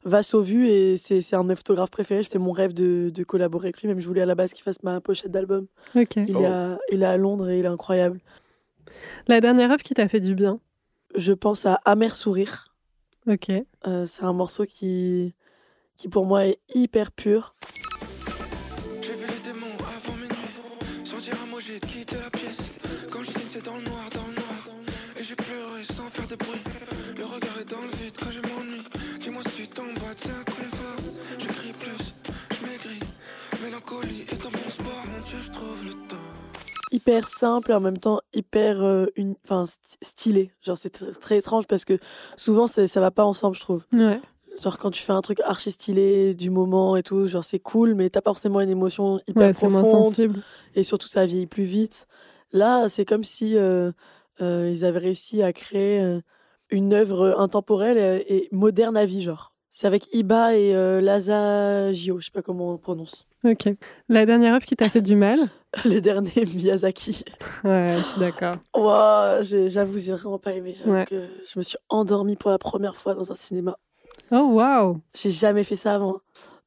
[0.03, 2.23] Vassovu, et c'est c'est un de mes photographes préférés.
[2.23, 3.88] C'est mon rêve de, de collaborer avec lui.
[3.88, 5.67] Même je voulais à la base qu'il fasse ma pochette d'album.
[5.95, 6.05] Il,
[6.36, 6.41] Oh.
[6.41, 8.19] est à- il est à Londres et il est incroyable.
[9.28, 10.59] La dernière œuvre qui t'a fait du bien?
[11.15, 12.73] Je pense à Amer Sourire.
[13.28, 13.49] Ok.
[13.88, 15.34] Euh, c'est un morceau qui,
[15.98, 17.56] qui pour moi est hyper pur.
[19.02, 21.06] J'ai vu les démons avant minuit.
[21.06, 22.60] Sentir à moi, j'ai quitté la pièce.
[23.12, 24.70] Quand je signe, c'est dans le noir, dans le noir.
[25.20, 26.62] Et j'ai pleuré sans faire de bruit.
[27.18, 28.84] Le regard est dans le vide quand je m'ennuie.
[29.80, 30.98] en bas de sa fort.
[31.39, 32.14] J'écris plus,
[32.60, 33.00] je maigris.
[33.64, 35.04] Mélancolie est un bon sport.
[35.06, 36.16] Mon Dieu, je trouve le temps.
[36.91, 39.36] hyper simple et en même temps hyper euh, une...
[39.45, 40.52] enfin, st- stylé.
[40.62, 41.98] Genre, c'est tr- très étrange parce que
[42.38, 43.86] souvent, c'est- ça va pas ensemble, je trouve.
[43.91, 44.22] Ouais.
[44.62, 47.93] Genre, quand tu fais un truc archi stylé du moment et tout, genre, c'est cool,
[47.93, 50.39] mais t'as pas forcément une émotion hyper Ouais, moins profonde sensible.
[50.76, 52.08] et surtout, ça vieillit plus vite.
[52.53, 53.91] Là, c'est comme si euh,
[54.41, 56.22] euh, ils avaient réussi à créer euh,
[56.72, 57.97] une œuvre intemporelle
[58.28, 59.51] et, et moderne à vie, genre.
[59.70, 63.28] C'est avec Iba et euh, Laza Gio, je sais pas comment on prononce.
[63.43, 63.70] Ok.
[64.10, 65.38] La dernière œuvre qui t'a fait du mal?
[65.86, 67.24] Le dernier Miyazaki.
[67.64, 68.55] Ouais, je suis d'accord.
[69.43, 70.76] J'ai- j'avoue, j'ai vraiment pas aimé.
[70.78, 71.05] J'avoue Ouais.
[71.05, 73.78] que je me suis endormie pour la première fois dans un cinéma.
[74.32, 76.19] Oh, waouh J'ai jamais fait ça avant.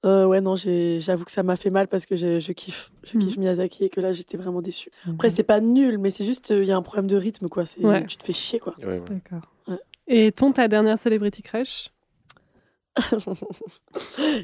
[0.07, 2.91] Euh, ouais, non, j'avoue que ça m'a fait mal parce que je, je kiffe.
[3.05, 4.91] Je kiffe Miyazaki et que là, j'étais vraiment déçue.
[5.07, 7.67] Après, c'est pas nul, mais c'est juste, il y a un problème de rythme, quoi.
[7.67, 8.07] C'est- Ouais.
[8.07, 8.75] Tu te fais chier, quoi.
[8.79, 9.03] Ouais, ouais.
[9.11, 9.51] D'accord.
[9.69, 9.79] Ouais.
[10.07, 11.91] Et ton, ta dernière celebrity crush?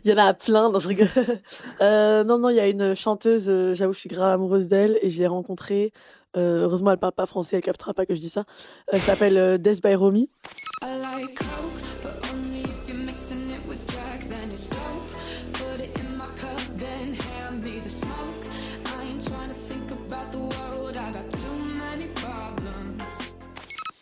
[0.04, 1.08] Il y en a plein, non, je rigole.
[1.80, 4.98] Euh, non, non, il y a une chanteuse, euh, j'avoue, je suis grave amoureuse d'elle
[5.02, 5.92] et je l'ai rencontrée.
[6.36, 8.44] Euh, heureusement, elle parle pas français, elle captera pas que je dis ça.
[8.88, 10.30] Elle s'appelle euh, Death by Romy.
[10.82, 11.38] I like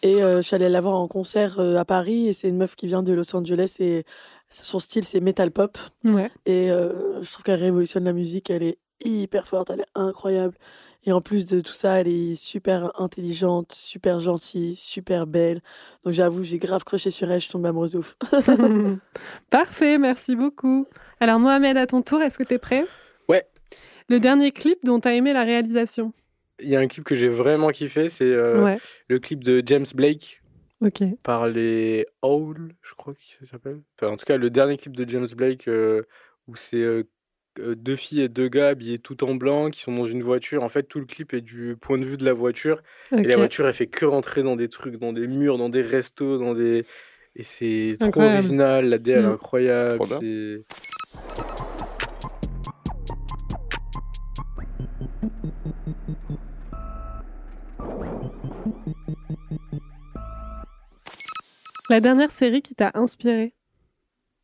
[0.05, 2.59] Et euh, je suis allée la voir en concert euh, à Paris et c'est une
[2.59, 4.05] meuf qui vient de Los Angeles et
[4.50, 6.30] son style c'est metal pop Ouais.
[6.46, 10.57] et euh, je trouve qu'elle révolutionne la musique, elle est hyper forte, elle est incroyable
[11.07, 15.61] et en plus de tout ça elle est super intelligente, super gentille, super belle
[16.05, 18.16] donc j'avoue j'ai grave crushé sur elle, je suis tombée amoureuse de ouf.
[19.50, 20.86] Parfait, merci beaucoup.
[21.20, 22.84] Alors, Mohamed, à ton tour, est-ce que tu es prêt?
[23.28, 23.46] Ouais.
[24.09, 26.12] Le dernier clip dont tu as aimé la réalisation
[26.62, 28.78] Il y a un clip que j'ai vraiment kiffé, c'est euh, Ouais.
[29.09, 30.40] le clip de James Blake
[31.22, 33.80] par les Owl, je crois qu'il s'appelle.
[33.98, 36.02] Enfin, en tout cas, le dernier clip de James Blake euh,
[36.46, 37.05] où c'est euh,
[37.59, 40.62] deux filles et deux gars habillés tout en blanc qui sont dans une voiture.
[40.62, 42.82] En fait, tout le clip est du point de vue de la voiture.
[43.12, 45.82] Et la voiture, elle fait que rentrer dans des trucs, dans des murs, dans des
[45.82, 46.84] restos, dans des.
[47.36, 48.36] Et c'est trop Incroyable.
[48.38, 49.32] original, la DL Mm.
[49.32, 50.07] incroyable.
[50.20, 50.62] C'est
[61.90, 63.52] La dernière série qui t'a inspiré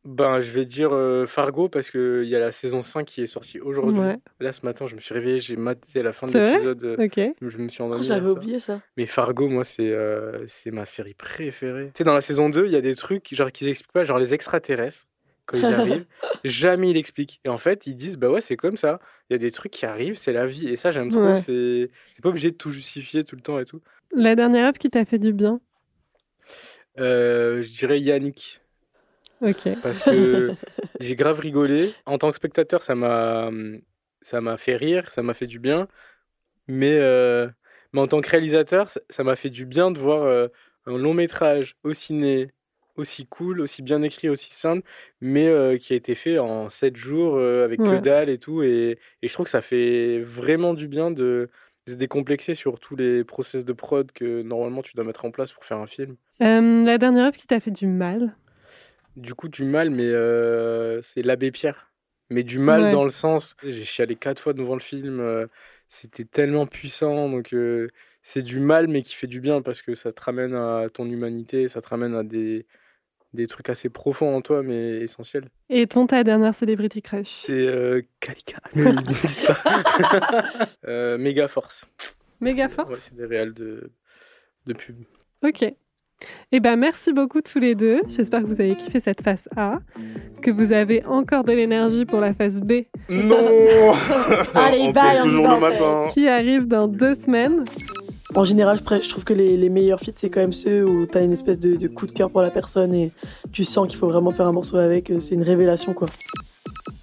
[0.05, 3.25] Ben, je vais dire euh, Fargo parce qu'il y a la saison 5 qui est
[3.25, 3.99] sortie aujourd'hui.
[3.99, 4.17] Ouais.
[4.39, 6.83] Là, ce matin, je me suis réveillé, j'ai maté la fin de l'épisode.
[6.83, 7.19] euh, Ok.
[7.41, 7.97] Je me suis Oh.
[8.01, 8.81] J'avais oublié ça.
[8.95, 11.87] Mais Fargo, moi, c'est euh, c'est ma série préférée.
[11.87, 14.05] Tu sais, dans la saison 2, il y a des trucs genre qu'ils expliquent pas,
[14.05, 15.05] genre les extraterrestres,
[15.45, 16.05] quand ils arrivent,
[16.43, 17.39] jamais ils l'expliquent.
[17.45, 18.99] Et en fait, ils disent, bah ouais, c'est comme ça.
[19.29, 20.67] Il y a des trucs qui arrivent, c'est la vie.
[20.69, 21.21] Et ça, j'aime trop.
[21.21, 21.37] Ouais.
[21.37, 21.89] C'est
[22.21, 23.81] pas obligé de tout justifier tout le temps et tout.
[24.13, 25.59] La dernière œuvre qui t'a fait du bien?
[26.99, 28.61] Euh, je dirais Yannick.
[29.41, 29.67] Ok.
[29.81, 30.49] Parce que
[30.99, 31.93] j'ai grave rigolé.
[32.05, 33.49] En tant que spectateur, ça m'a
[34.21, 35.87] ça m'a fait rire, ça m'a fait du bien.
[36.67, 37.49] Mais, euh,
[37.91, 40.47] mais en tant que réalisateur, ça- ça m'a fait du bien de voir euh,
[40.85, 42.51] un long métrage au ciné
[42.95, 44.87] aussi cool, aussi bien écrit, aussi simple,
[45.21, 48.63] mais euh, qui a été fait en 7 jours euh, avec que dalle et tout.
[48.63, 51.49] Et, et je trouve que ça fait vraiment du bien de
[51.87, 55.51] se décomplexer sur tous les process de prod que normalement tu dois mettre en place
[55.51, 56.15] pour faire un film.
[56.41, 58.35] Euh, la dernière œuvre qui t'a fait du mal?
[59.17, 60.09] Du coup, du mal, mais
[61.01, 61.87] c'est l'abbé Pierre.
[62.29, 62.91] Mais du mal Ouais.
[62.91, 65.47] dans le sens, j'ai chialé quatre fois devant le film,
[65.89, 67.53] c'était tellement puissant, donc
[68.23, 71.05] c'est du mal, mais qui fait du bien parce que ça te ramène à ton
[71.05, 72.65] humanité, ça te ramène à des,
[73.33, 75.49] des trucs assez profonds en toi, mais essentiels.
[75.69, 77.43] Et ton, ta dernière celebrity crush?
[77.45, 78.57] C'est euh, Kalika.
[80.87, 81.85] Euh, Méga Force.
[82.39, 82.99] Méga Ouais, force?
[83.09, 83.91] c'est des réels de,
[84.65, 84.95] de pub.
[85.43, 85.65] Ok.
[86.51, 87.99] Eh ben, merci beaucoup tous les deux.
[88.09, 89.79] J'espère que vous avez kiffé cette phase A,
[90.43, 93.37] que vous avez encore de l'énergie pour la phase B Non
[94.53, 96.07] Allez, On bye, toujours le matin.
[96.13, 97.63] qui arrive dans deux semaines.
[98.33, 101.23] En général, je, trouve que les, les meilleurs feats, c'est quand même ceux où t'as
[101.23, 103.11] une espèce de, de coup de cœur pour la personne et
[103.51, 105.09] tu sens qu'il faut vraiment faire un morceau avec.
[105.09, 106.07] euh, C'est une révélation, quoi.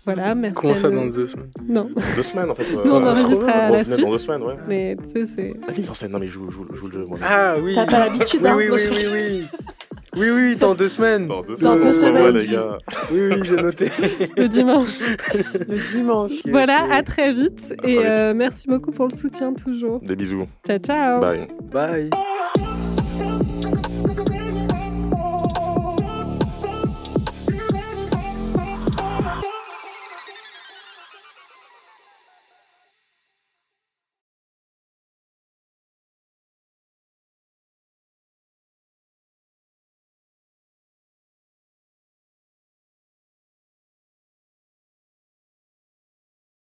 [0.07, 0.55] Voilà, merci.
[0.59, 1.51] Comment ça dans deux semaines?
[1.69, 2.65] Non, Deux semaines en fait.
[2.73, 4.01] Nous, on enregistre à la suite.
[4.01, 4.55] Dans deux semaines, ouais.
[4.67, 5.55] mais tu sais, c'est.
[5.67, 7.19] La mise en scène, non mais je joue, le jeu moi.
[7.23, 9.13] Ah oui T'as pas l'habitude, hein oui, oui, oui, oui.
[9.13, 9.47] Oui,
[10.17, 11.27] oui, dans deux semaines.
[11.27, 12.79] Dans deux Dans deux semaines, les gars.
[13.13, 13.91] Oui, oui, j'ai noté.
[14.37, 14.99] le dimanche.
[15.69, 16.33] Le dimanche.
[16.49, 17.73] Voilà, à très vite.
[17.73, 18.07] À très et vite.
[18.07, 20.01] euh, merci beaucoup pour le soutien toujours.
[20.01, 20.47] Des bisous.
[20.67, 21.21] Ciao, ciao.
[21.21, 21.49] Bye.
[21.73, 22.11] Bye.